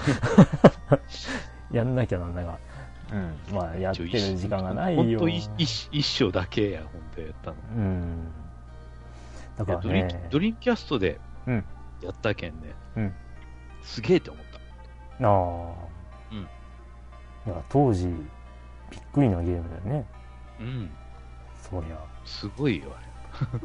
[1.71, 2.57] やんなきゃなんだが。
[3.11, 3.55] うん。
[3.55, 5.03] まあ、やってる時間がないよ。
[5.03, 7.55] ほんと一章だけや、本当やったの。
[7.75, 8.31] うん。
[9.57, 10.27] だからね。
[10.31, 11.65] ドリームキャストでうん
[12.01, 13.13] やったけんね、うん
[13.81, 14.45] すげえって思っ
[15.19, 15.27] た。
[15.27, 15.87] ああ。
[16.31, 16.47] うん
[17.45, 18.13] いや、当時、び
[18.97, 20.05] っくりなゲームだよね。
[20.59, 20.89] うん。
[21.61, 21.97] そりゃ。
[22.25, 23.01] すごいよ、あ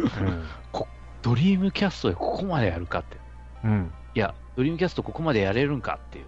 [0.00, 0.26] れ。
[0.26, 0.44] うん。
[1.22, 3.17] ドリームキャストでここまでやるかって。
[3.64, 3.92] うん。
[4.14, 6.26] いや、ドリームキャストここまでやれるんかっていう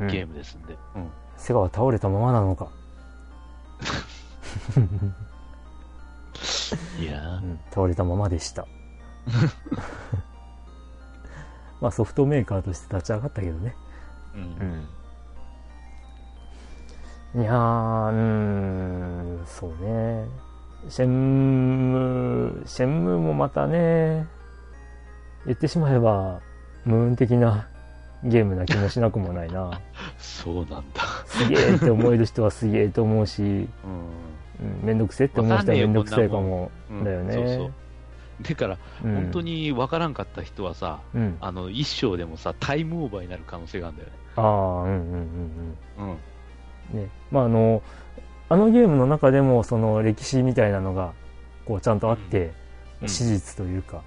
[0.00, 0.76] うんゲームですんで。
[0.96, 1.10] うん。
[1.36, 2.68] セガは倒れたままなのか。
[6.98, 8.66] いやうん、倒れたままでした。
[11.80, 13.74] まあソフトメーカーとして立ち上がったけどね。
[14.34, 14.88] ー、うん。
[17.34, 17.42] うん。
[17.42, 20.26] いやー、うーん、そうね。
[20.88, 24.26] シェンムー、シェンムーもまたね、
[25.46, 26.40] 言ってしまえば、
[26.84, 27.66] ムーン的な
[28.24, 29.80] ゲームな気もしなくもないな。
[30.18, 31.02] そうなんだ。
[31.26, 33.46] すげえって思える人はすげえと思うし、うん。
[33.46, 33.68] うん、
[34.82, 36.70] めんどくせえって思う人はめんどくせえかも。
[36.90, 37.72] うんだよねそうそう。
[38.42, 41.36] だから、うん本当にわからんかった人はさ、うん。
[41.40, 44.14] ああの、一章でもさ、タイムオーバーになる可能性があるんだよね。
[44.36, 44.98] あー、うんうんうん
[45.98, 46.16] うん。
[46.92, 47.02] うん。
[47.02, 47.08] ね。
[47.30, 47.82] まああの、
[48.48, 51.12] あのゲームの中でもその歴史みたいなのが、
[51.66, 52.52] こうちゃんとあって、
[53.02, 54.02] うん史実というか、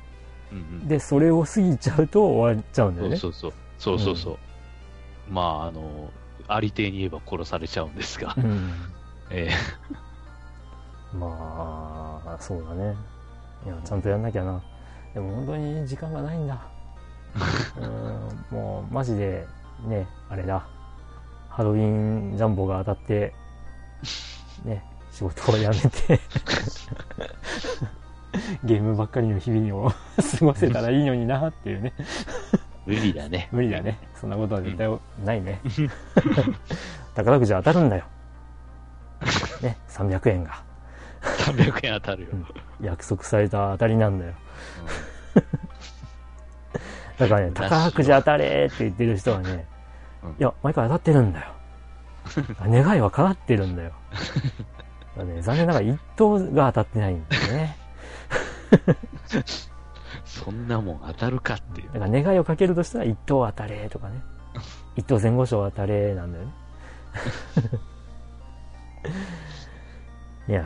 [0.52, 0.88] うんうん。
[0.88, 3.18] で、それを過ぎちゃうと終わっちゃうんだよね。
[3.18, 3.60] そうそうそう。
[3.78, 4.38] そうそうそう。
[5.30, 6.12] まあ、あの、
[6.48, 8.34] ありていに言えば殺されちゃうんですが。
[8.38, 8.72] うん。
[9.30, 9.50] え
[11.14, 12.96] まあ、そうだね。
[13.66, 14.62] いや、ちゃんとやんなきゃな。
[15.14, 16.62] でも本当に時間がないんだ。
[18.52, 19.48] うん、もう、マジで、
[19.86, 20.66] ね、あれだ。
[21.50, 23.34] ハロウィンジャンボが当たって、
[24.64, 26.20] ね、仕事を辞めて、
[28.64, 29.96] ゲームばっかりの日々を過
[30.46, 31.94] ごせたらいいのになっていうね。
[32.86, 33.50] 無理だね。
[33.54, 33.98] 無理だね。
[34.16, 35.60] そんなことは絶対ないね。
[37.16, 38.06] 宝くじ当たるんだよ。
[39.62, 40.62] ね、300円が。
[41.22, 42.30] 300円当たるよ。
[42.34, 42.46] うん
[42.80, 44.34] 約束された当たりなんだよ。
[47.18, 49.66] だからね、宝くじ当たれって言ってる人はね、
[50.24, 51.48] うんいや、毎回当たってるんだよ。
[52.68, 53.94] 願いは叶ってるんだよ。
[55.18, 57.78] だね、残念ながら一等が当たってないんだよね。
[60.26, 61.88] そんなもん当たるかっていう。
[61.94, 64.22] だから願いをかけるとしたら一等当たれとかね。
[64.96, 66.52] 一等前後賞当たれなんだよね。
[70.50, 70.66] いや、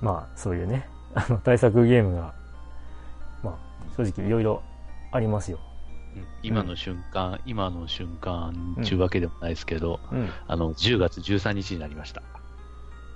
[0.00, 2.34] まあ、そういうね、あの、対策ゲームが、
[3.42, 3.54] まあ、
[3.96, 4.62] 正直いろいろ
[5.12, 5.58] ありますよ。
[6.16, 10.28] うん今の瞬間、今の瞬間、ちゅうわけでもないですけど、うん。
[10.46, 12.22] あの、10月13日になりました。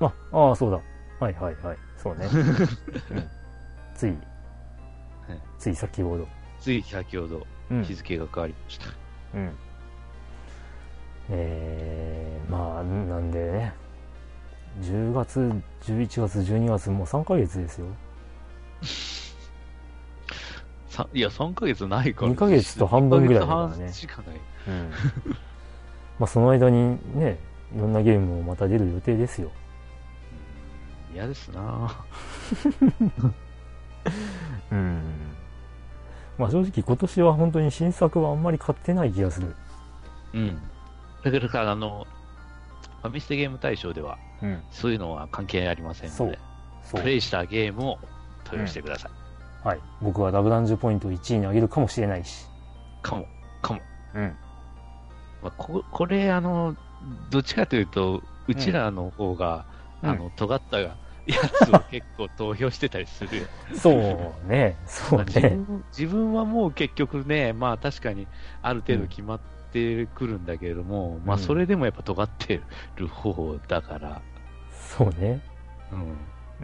[0.01, 0.81] あ、ああ、そうだ。
[1.19, 1.79] はいはいはい。
[1.97, 2.27] そうね。
[4.07, 4.23] うん、
[5.59, 6.27] つい、つい先ほど。
[6.61, 7.85] つい先ほどうん。
[7.85, 8.87] 日付が変わりました。
[9.35, 9.53] うん。
[11.31, 13.73] えー、まあ、なんでね、
[14.81, 15.41] 10月、
[15.83, 17.87] 11月、12月、もう3ヶ月ですよ。
[20.89, 22.33] さいや、3ヶ月ないから。
[22.33, 24.37] 2ヶ月と半分ぐらいだからね2ヶ月半しかない。
[24.69, 24.91] うん。
[26.19, 27.39] まあ、その間にね、
[27.75, 29.49] いろんなゲームもまた出る予定ですよ。
[29.49, 29.63] うん
[31.15, 32.05] 嫌ですな
[34.73, 35.03] うん。
[36.39, 39.55] まあ正直今年は本当に新作はあんまり買ってない気がする。
[40.35, 40.59] うん。
[41.25, 42.07] だからあの、
[43.03, 44.63] ファミステゲーム大賞では、うん。
[44.71, 46.39] そういうのは関係ありませんので、
[46.91, 47.03] プ。
[47.03, 47.99] レイしたゲームを
[48.45, 49.67] 投与してください。
[49.67, 49.81] はい。
[50.01, 52.47] 僕はラブランジュポイントを1位に上げるかもしれないし。
[53.03, 53.27] かも、
[53.61, 53.81] かも。
[54.15, 54.37] うん。
[55.43, 56.77] まあ、ここれ、あの、
[57.31, 59.67] どっちかというと、うちらの方が、
[60.03, 60.79] うんあの、尖った
[61.27, 63.47] やつを 結構投票してたりするよ。
[63.75, 64.77] そうね。
[64.87, 65.51] そうまあ自ね。
[65.51, 68.27] 分自分はもう結局ね、まあ確かに
[68.63, 69.41] ある程度決まっ
[69.73, 72.61] てくるんだけれども、まあそれでもやっぱ尖って
[72.97, 74.21] る方だから、
[74.71, 75.41] そうね。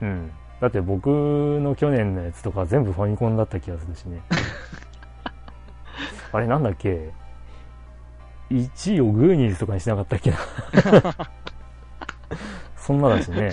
[0.01, 0.09] うん。
[0.09, 0.31] うん。
[0.61, 4.21] だって僕の去年のやつとか全部ファミコンだった気がするしね。
[6.33, 7.11] あれなんだっけ
[8.51, 10.37] ?1 位をグーニーズとかにしなかったっけな
[12.77, 13.51] そんなだしね。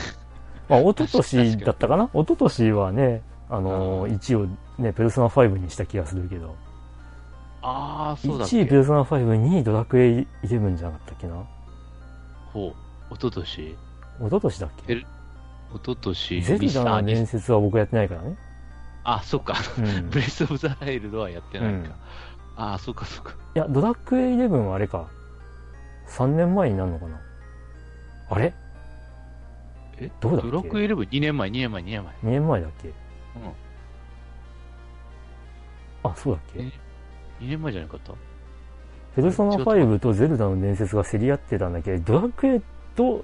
[0.68, 2.10] まあ、一昨年だったかな？
[2.14, 4.48] 一昨年はね、あのー、1位を
[4.80, 6.56] ね、ペルソナ5にした気がするけど、
[7.62, 11.44] ああ、そうだっ1位けペルソナ5、2位ドラクエ11じゃなかったっけな？
[12.54, 12.74] ほう。
[13.12, 13.76] おととし
[14.20, 14.94] 一昨年だっけ？
[14.94, 15.04] え
[15.74, 18.38] おととしゼルダの伝説は僕やってないからね。
[19.04, 19.56] あ、そっか。
[19.78, 20.10] うん。
[20.10, 21.76] ブレス・オブ・ザ・ワイルドはやってないか。
[21.76, 21.92] うん
[22.58, 23.34] ああ、そっかそっか。
[23.54, 25.08] いや、ドラクエ11はあれか。
[26.08, 27.20] 3年前になるのかな？
[28.30, 28.54] あれ？
[30.00, 30.12] え？
[30.20, 30.52] どうだっけ？
[30.52, 32.14] ドラクエ11、2年前、2年前、2年前。
[32.14, 32.88] ?2 年前だっけ？
[32.88, 32.94] うん。
[36.04, 36.60] あ、そうだっけ？
[36.60, 36.64] え
[37.42, 38.14] ？2年前じゃなかった？
[39.16, 41.98] ペルソナ5とゼルダの伝説が競り合ってたんだけ？
[41.98, 42.62] ど、ドラクエ
[42.96, 43.24] と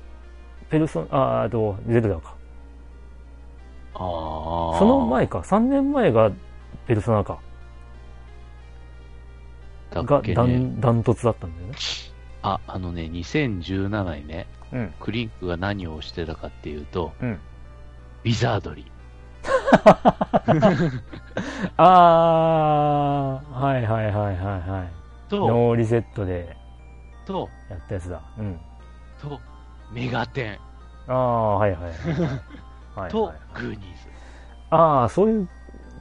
[0.69, 2.33] ペルソナ、あ、あと、ゼルダか。
[3.93, 4.79] ああ。
[4.79, 5.39] その前か。
[5.39, 6.31] 3年前が
[6.87, 7.39] ペルソナか。
[9.91, 10.35] がだっけね。
[10.35, 11.73] ダン、ダントツだったんだよね。
[12.41, 14.93] あ、あのね、2017にね、うん。
[14.99, 17.31] クリンクが何をしてたかっていうと、うん。
[17.31, 18.91] ウィザードリー。
[21.77, 24.35] あー、はいはいはいはい
[24.69, 25.29] はい。
[25.29, 26.55] と、ノーリセットで
[27.25, 28.21] と、やったやつだ。
[28.37, 28.59] うん。
[29.21, 29.39] と、
[29.91, 30.59] メガテン、
[31.07, 32.39] ああ、はいはいはいはい。
[32.95, 33.85] はいとはい、グーニーズ。
[34.69, 35.49] ああ、そういう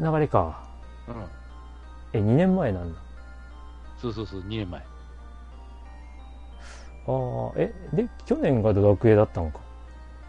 [0.01, 0.63] 流れか。
[1.09, 1.25] うん。
[2.13, 3.01] え、2年前なんだ。
[3.99, 4.83] そうそうそう、2年前。
[7.11, 9.61] ああ、え、で、去年がドラクエだったのか。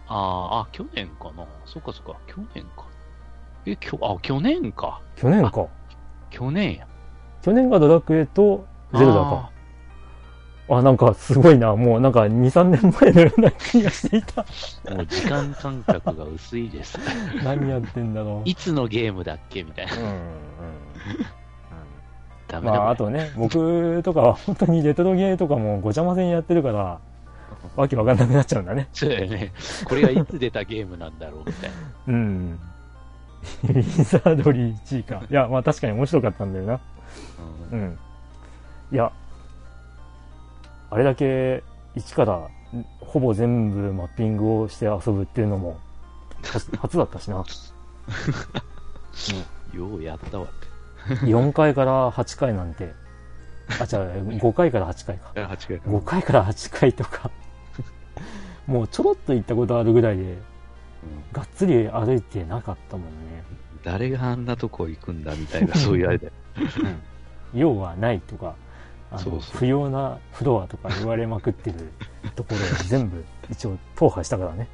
[0.08, 1.46] あーあ、去年かな。
[1.66, 2.86] そっかそっか、去年か。
[3.66, 5.02] え、きょ、あ、去年か。
[5.16, 5.68] 去年か。
[6.30, 6.88] 去年や。
[7.42, 9.52] 去年がドラクエとゼルダか。
[10.70, 11.76] あなんかすごいな。
[11.76, 14.46] もうなんか2、3年前のような気がしていた。
[14.96, 16.98] もう時間感覚が薄いです。
[17.44, 18.50] 何やってんだろう。
[18.50, 19.64] いつのゲームだっけ？
[19.64, 19.94] みたいな。
[19.98, 20.12] うん、うん。
[22.52, 27.00] ダメだ、まあ、あとね、僕とかは本当にレトロゲーとかもごちゃ混ぜにやってるから、
[27.78, 28.90] わけわかんなくなっちゃうんだね。
[28.92, 29.54] そうだよね。
[29.86, 31.76] これがいつ出たゲームなんだろうみたいな。
[32.08, 32.60] うん。
[33.64, 35.22] ウィザードリー1位か。
[35.30, 36.74] いや、まあ確かに面白かったんだよな。
[36.74, 36.80] う
[37.72, 37.98] うんん。
[38.92, 39.12] いや、
[40.90, 41.64] あれだけ
[41.96, 42.50] 一からん
[43.00, 45.80] ほぼ全部マッピングをして遊ぶっていうのも
[46.44, 47.44] 初初だったしな。
[49.74, 50.71] ようやったわって。
[51.08, 52.94] 4回から8回なんて、
[53.80, 55.32] あ、違う、5回から8回か。
[55.36, 57.32] 8回5回から8回とか、
[58.68, 60.38] もうちょろっと行ったことあるぐらいで、うん
[61.32, 63.44] がっつり歩いてなかったもんね。
[63.84, 66.32] 誰があんなとこ行くんだみたいな、そういうあれで。
[67.54, 68.56] 用はないとか、
[69.12, 71.92] あの不要なフロアとか言われまくってる
[72.36, 74.68] ところを全部一応踏破したからね。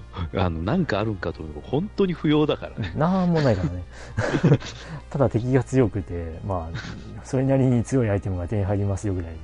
[0.36, 2.92] あの、なんかあるんかと思うと、本当に不要だからね。
[2.96, 3.84] なんもないからね。
[5.10, 6.78] ただ敵が強くて、まあ、
[7.24, 9.38] それなりに強いアイテムが手に入りますよぐらいで。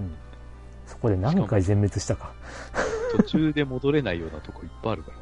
[0.00, 0.14] うん。
[0.86, 2.32] そこで何回全滅したか。
[3.16, 5.16] 途中で戻れないようなとこいっぱいあるから。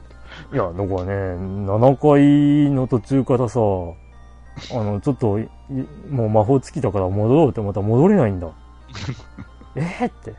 [0.52, 1.12] いや、だからね、
[1.66, 5.48] 7回の途中からさ、あの、ちょっとい、
[6.10, 8.48] もう魔法尽きたから戻ろうって思ったら戻れないんだ。
[9.76, 10.34] えー、って。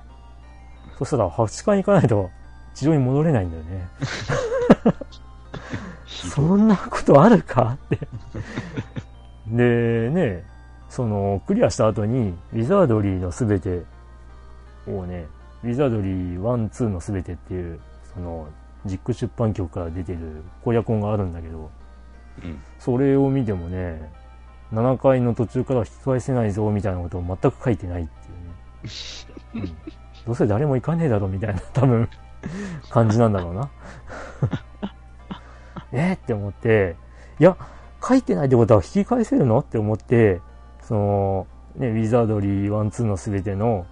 [0.98, 2.30] そしたら8回行かないと
[2.74, 3.88] 地上に戻れないんだよね。
[6.08, 8.00] そんなことあるかって。
[9.48, 10.46] で、ね、
[10.90, 13.84] その、クリアした後に、ウィザードリーのすべて
[14.88, 15.28] をね、
[15.64, 17.80] ウィザードリー1、2のすべてっていう、
[18.14, 18.48] その、
[18.86, 21.72] ジック出版局から出てる攻略本があるんだけど、
[22.44, 22.62] うん。
[22.80, 24.12] それを見てもね、
[24.74, 28.06] 7回の途中から引き返せないぞみたいなことを全く書いてないっ
[29.52, 29.68] ていうね。
[29.68, 29.68] うん、
[30.26, 32.10] どうせ誰も行かねえだろみたいな多分
[32.90, 33.70] 感じなんだろうな。
[35.92, 36.14] え？
[36.14, 36.96] ーって思って、
[37.40, 37.56] いや、
[38.06, 39.60] 書いてないってことは引き返せるの？
[39.60, 40.42] って思って、
[40.82, 43.86] その、ね、ウィザードリー1、2のすべての、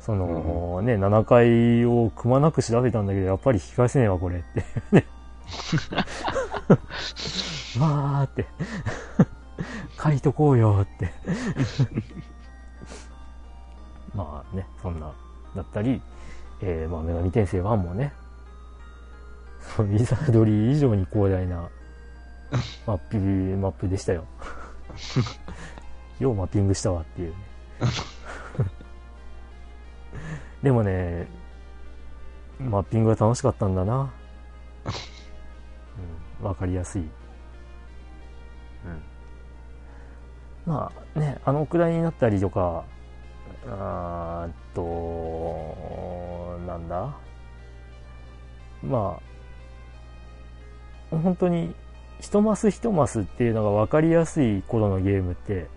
[0.00, 4.64] その、ね、7回をくまなく調べたんだけど、やっぱり引き返せねえわ、これって。
[7.80, 8.46] わーって。
[10.02, 11.12] 書いとこうよって。
[14.14, 15.12] まあね、そんな、
[15.54, 16.00] だったり、
[16.60, 18.12] えー、まあ、女神転生1もね、
[19.60, 21.68] そのウィザードリー以上に広大な
[22.86, 24.24] マッピマップでしたよ。
[26.18, 27.36] ようマッピングしたわっていうね。
[30.62, 31.28] でもね、
[32.58, 34.10] マッピングが楽しかったんだな。
[36.40, 37.02] うん、わかりやすい。
[37.02, 37.10] うん。
[40.66, 42.84] まあね、あのくらいになったりとか、
[43.70, 47.14] あーっと、なんだ？
[48.82, 49.18] ま
[51.12, 51.74] あ、本当に
[52.20, 55.68] 一マス一マスっていうのが分かりやすい頃のゲームって、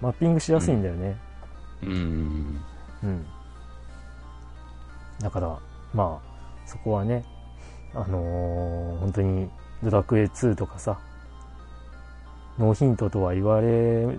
[0.00, 1.16] マッピングしやすいんだよね。
[1.82, 2.60] うん。
[3.02, 3.26] うん。
[5.20, 5.58] だから、
[5.94, 7.24] まあ、そこはね、
[7.94, 9.48] あのー本当に
[9.82, 10.98] ドラクエ2とかさ、
[12.58, 14.18] ノーヒントとは言われ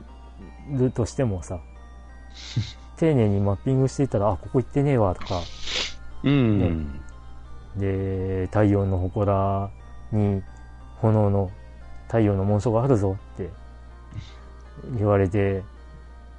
[0.71, 1.59] るとしてもさ、
[2.97, 5.41] 丁寧にマッピングしていったら、あ、ここ行ってねえわとか、
[6.23, 6.99] うん。
[7.75, 9.69] で、太陽の祠
[10.11, 10.41] に
[10.97, 11.51] 炎の
[12.07, 13.49] 太陽の紋章があるぞって
[14.97, 15.63] 言われて、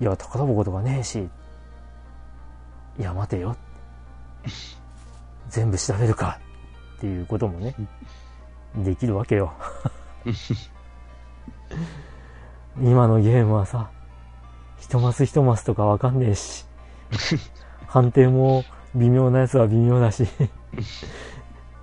[0.00, 1.28] いや、宝箱とかねえし、
[2.98, 3.56] いや、待てよ。
[5.48, 6.40] 全部調べるか
[6.96, 7.74] っていうこともね、
[8.76, 9.52] できるわけよ。
[12.80, 13.90] 今のゲームはさ、
[14.80, 16.64] 一マス一マスとかわかんねえし、
[17.86, 18.64] 判定も
[18.94, 20.26] 微妙なやつは微妙だし、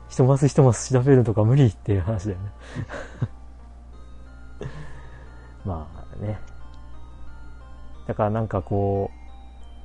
[0.09, 2.51] 一マス一マス調べるとか無理っていう話だよね。
[5.65, 6.39] まあね。
[8.07, 9.11] だからなんかこ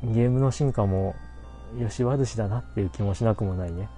[0.02, 1.14] う、ゲームの進化も、
[1.78, 3.88] よし悪しだなっていう気もしなくもないね。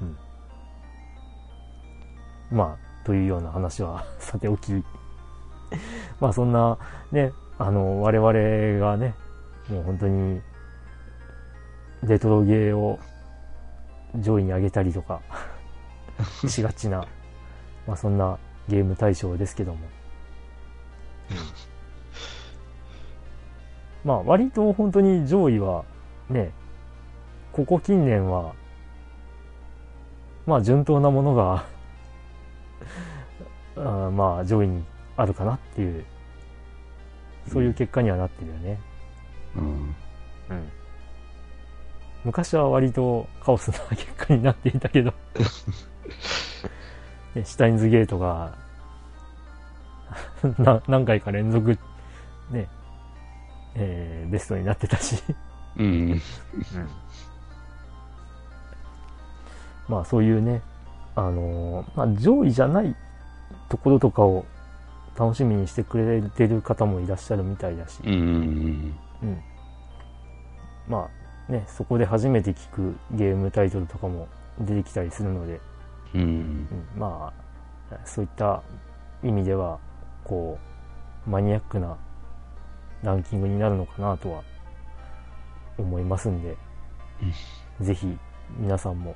[0.00, 0.16] うん。
[2.56, 4.84] まあ、というような話はさておき。
[6.20, 6.78] まあそんな、
[7.12, 9.14] ね、あの、我々がね、
[9.68, 10.40] もう本当に、
[12.02, 12.98] レトロゲーを
[14.16, 15.20] 上位に上げたりとか
[16.48, 17.06] しがちな、
[17.86, 19.80] まあそんなゲーム対象ですけども。
[24.04, 25.84] まあ割と本当に上位は
[26.28, 26.52] ね、
[27.52, 28.54] ここ近年は、
[30.46, 31.64] まあ順当なものが
[33.76, 34.84] あーまあ上位に
[35.20, 36.04] あるかなっていう、
[37.52, 38.78] そういう結果にはなってるよね。
[39.56, 39.64] うん。
[39.64, 39.68] う
[40.54, 40.68] ん。
[42.24, 45.10] 昔は割とカオスな結果になっていたけど
[47.34, 48.54] ねシュタインズゲートが
[50.58, 51.78] な何回か連続
[52.50, 52.68] ね、
[53.74, 55.22] えーベストになってたし、
[55.76, 56.20] うん。
[59.88, 60.62] まあそういうね、
[61.14, 62.94] あのーまあ上位じゃない
[63.68, 64.44] ところとかを
[65.18, 68.94] 楽しみにしてくれてる方もいらっしゃるみたいだし、うん。
[69.22, 69.42] うん。
[70.88, 71.08] ま
[71.48, 74.28] あね、そこで初めて聞くゲームタイトルとかも
[74.60, 75.60] 出てきたりするので、
[76.14, 76.20] うん。
[76.20, 77.32] うん、ま
[77.90, 78.62] あ、そういった
[79.22, 79.78] 意味では、
[80.24, 80.58] こ
[81.26, 81.96] う、マニアックな
[83.02, 84.42] ランキングになるのかなとは
[85.76, 86.56] 思いますんで、
[87.80, 88.16] ぜひ
[88.58, 89.14] 皆さんも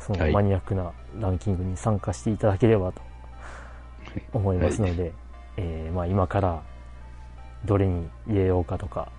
[0.00, 0.32] そのはい。
[0.32, 3.02] マニアックなランキングに参加していただければと
[4.32, 5.12] 思いますので、
[5.60, 6.62] えーまあ今から
[7.64, 9.12] どれに入れようかとか、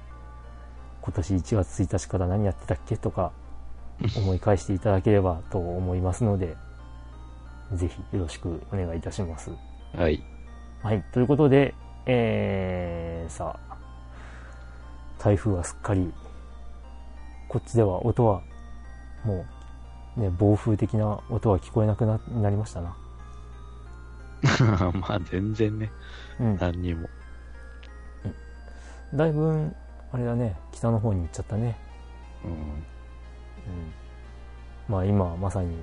[1.02, 3.32] 今年1月1日から何やってたっけとか
[4.18, 6.58] 思い返していただければと思いますので、
[7.74, 9.52] ぜひよろしくお願いいたします。
[9.96, 10.24] はい。
[10.82, 11.04] はい。
[11.14, 11.76] ということで、
[12.08, 13.78] えー、さあ、
[15.20, 16.12] 台風はすっかり、
[17.48, 18.42] こっちでは音は、
[19.24, 19.46] も
[20.18, 22.98] う、ね、暴風的な音は聞こえなくななりましたな。
[25.00, 25.92] まあ全然ね、
[26.39, 26.58] うん。
[26.58, 27.10] 何にも。
[29.14, 29.72] だいぶ、
[30.12, 31.78] あれだね、北の方に行っちゃったね。
[32.46, 32.52] うん。
[32.52, 32.58] うん。
[34.88, 35.76] まあ今、まさに、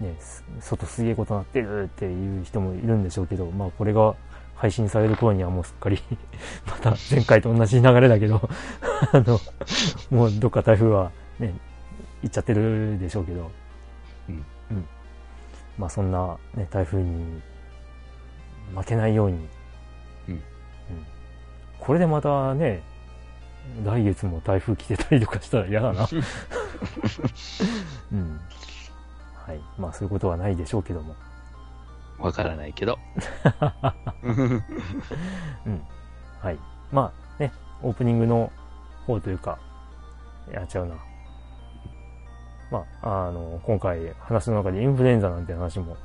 [0.00, 4.14] ね、す外すげえことなってるっていう人もいるんでしょうけど、まあこれが
[4.56, 6.02] 配信される頃にはもうすっかり、
[6.66, 8.48] また前回と同じ流れだけど、
[9.12, 9.38] あの、
[10.10, 11.54] もうどっか台風はね、
[12.22, 13.50] 行っちゃってるでしょうけど、
[14.28, 14.44] うん。
[14.70, 14.86] うん。
[15.78, 17.40] まあそんなね、台風に
[18.74, 19.36] 負けないように、
[20.28, 20.40] うんうん。
[21.78, 22.82] これでまたね、
[23.84, 26.08] 来月も台風来てたりとかしたら嫌だな。
[28.12, 28.40] うん。
[29.34, 29.60] はい。
[29.78, 31.14] まあそういうことはないでしょうけども。
[32.18, 32.98] わからないけど。
[35.66, 35.82] うん。
[36.40, 36.58] はい。
[36.92, 37.52] まあね、
[37.82, 38.52] オープニングの
[39.06, 39.58] 方というか、
[40.50, 40.96] いや、違うな。
[42.70, 45.96] まあ、あの、今回話の中でインフルエンザなんて話も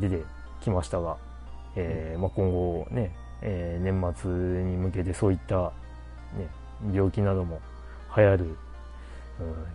[0.00, 0.24] 出て
[0.60, 1.16] きましたが、
[1.76, 5.72] えーまあ、今後ね、えー年末に向けてそういった、
[6.36, 6.48] ね、
[6.92, 7.60] 病気なども
[8.16, 8.56] 流行る、うん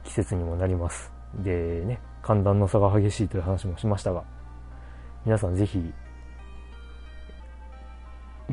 [0.03, 1.11] 季節にもなります。
[1.35, 4.23] でね、寒暖の差が激しいという話もしましたが、
[5.25, 5.93] 皆さんぜひ、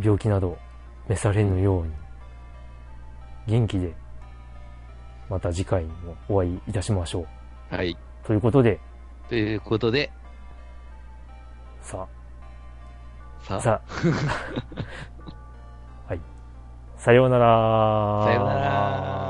[0.03, 0.59] 病気など
[1.09, 1.92] 召されぬように、
[3.47, 3.94] 元気で、
[5.30, 7.26] また次回もお会いいたしましょ
[7.70, 7.74] う。
[7.74, 7.97] はい。
[8.24, 8.80] ということで、
[9.28, 10.11] ということで、
[11.80, 12.15] ささあ、
[13.47, 13.80] さあ、
[16.09, 16.20] はい。
[16.97, 18.22] さようなら。
[18.24, 19.26] さようなら。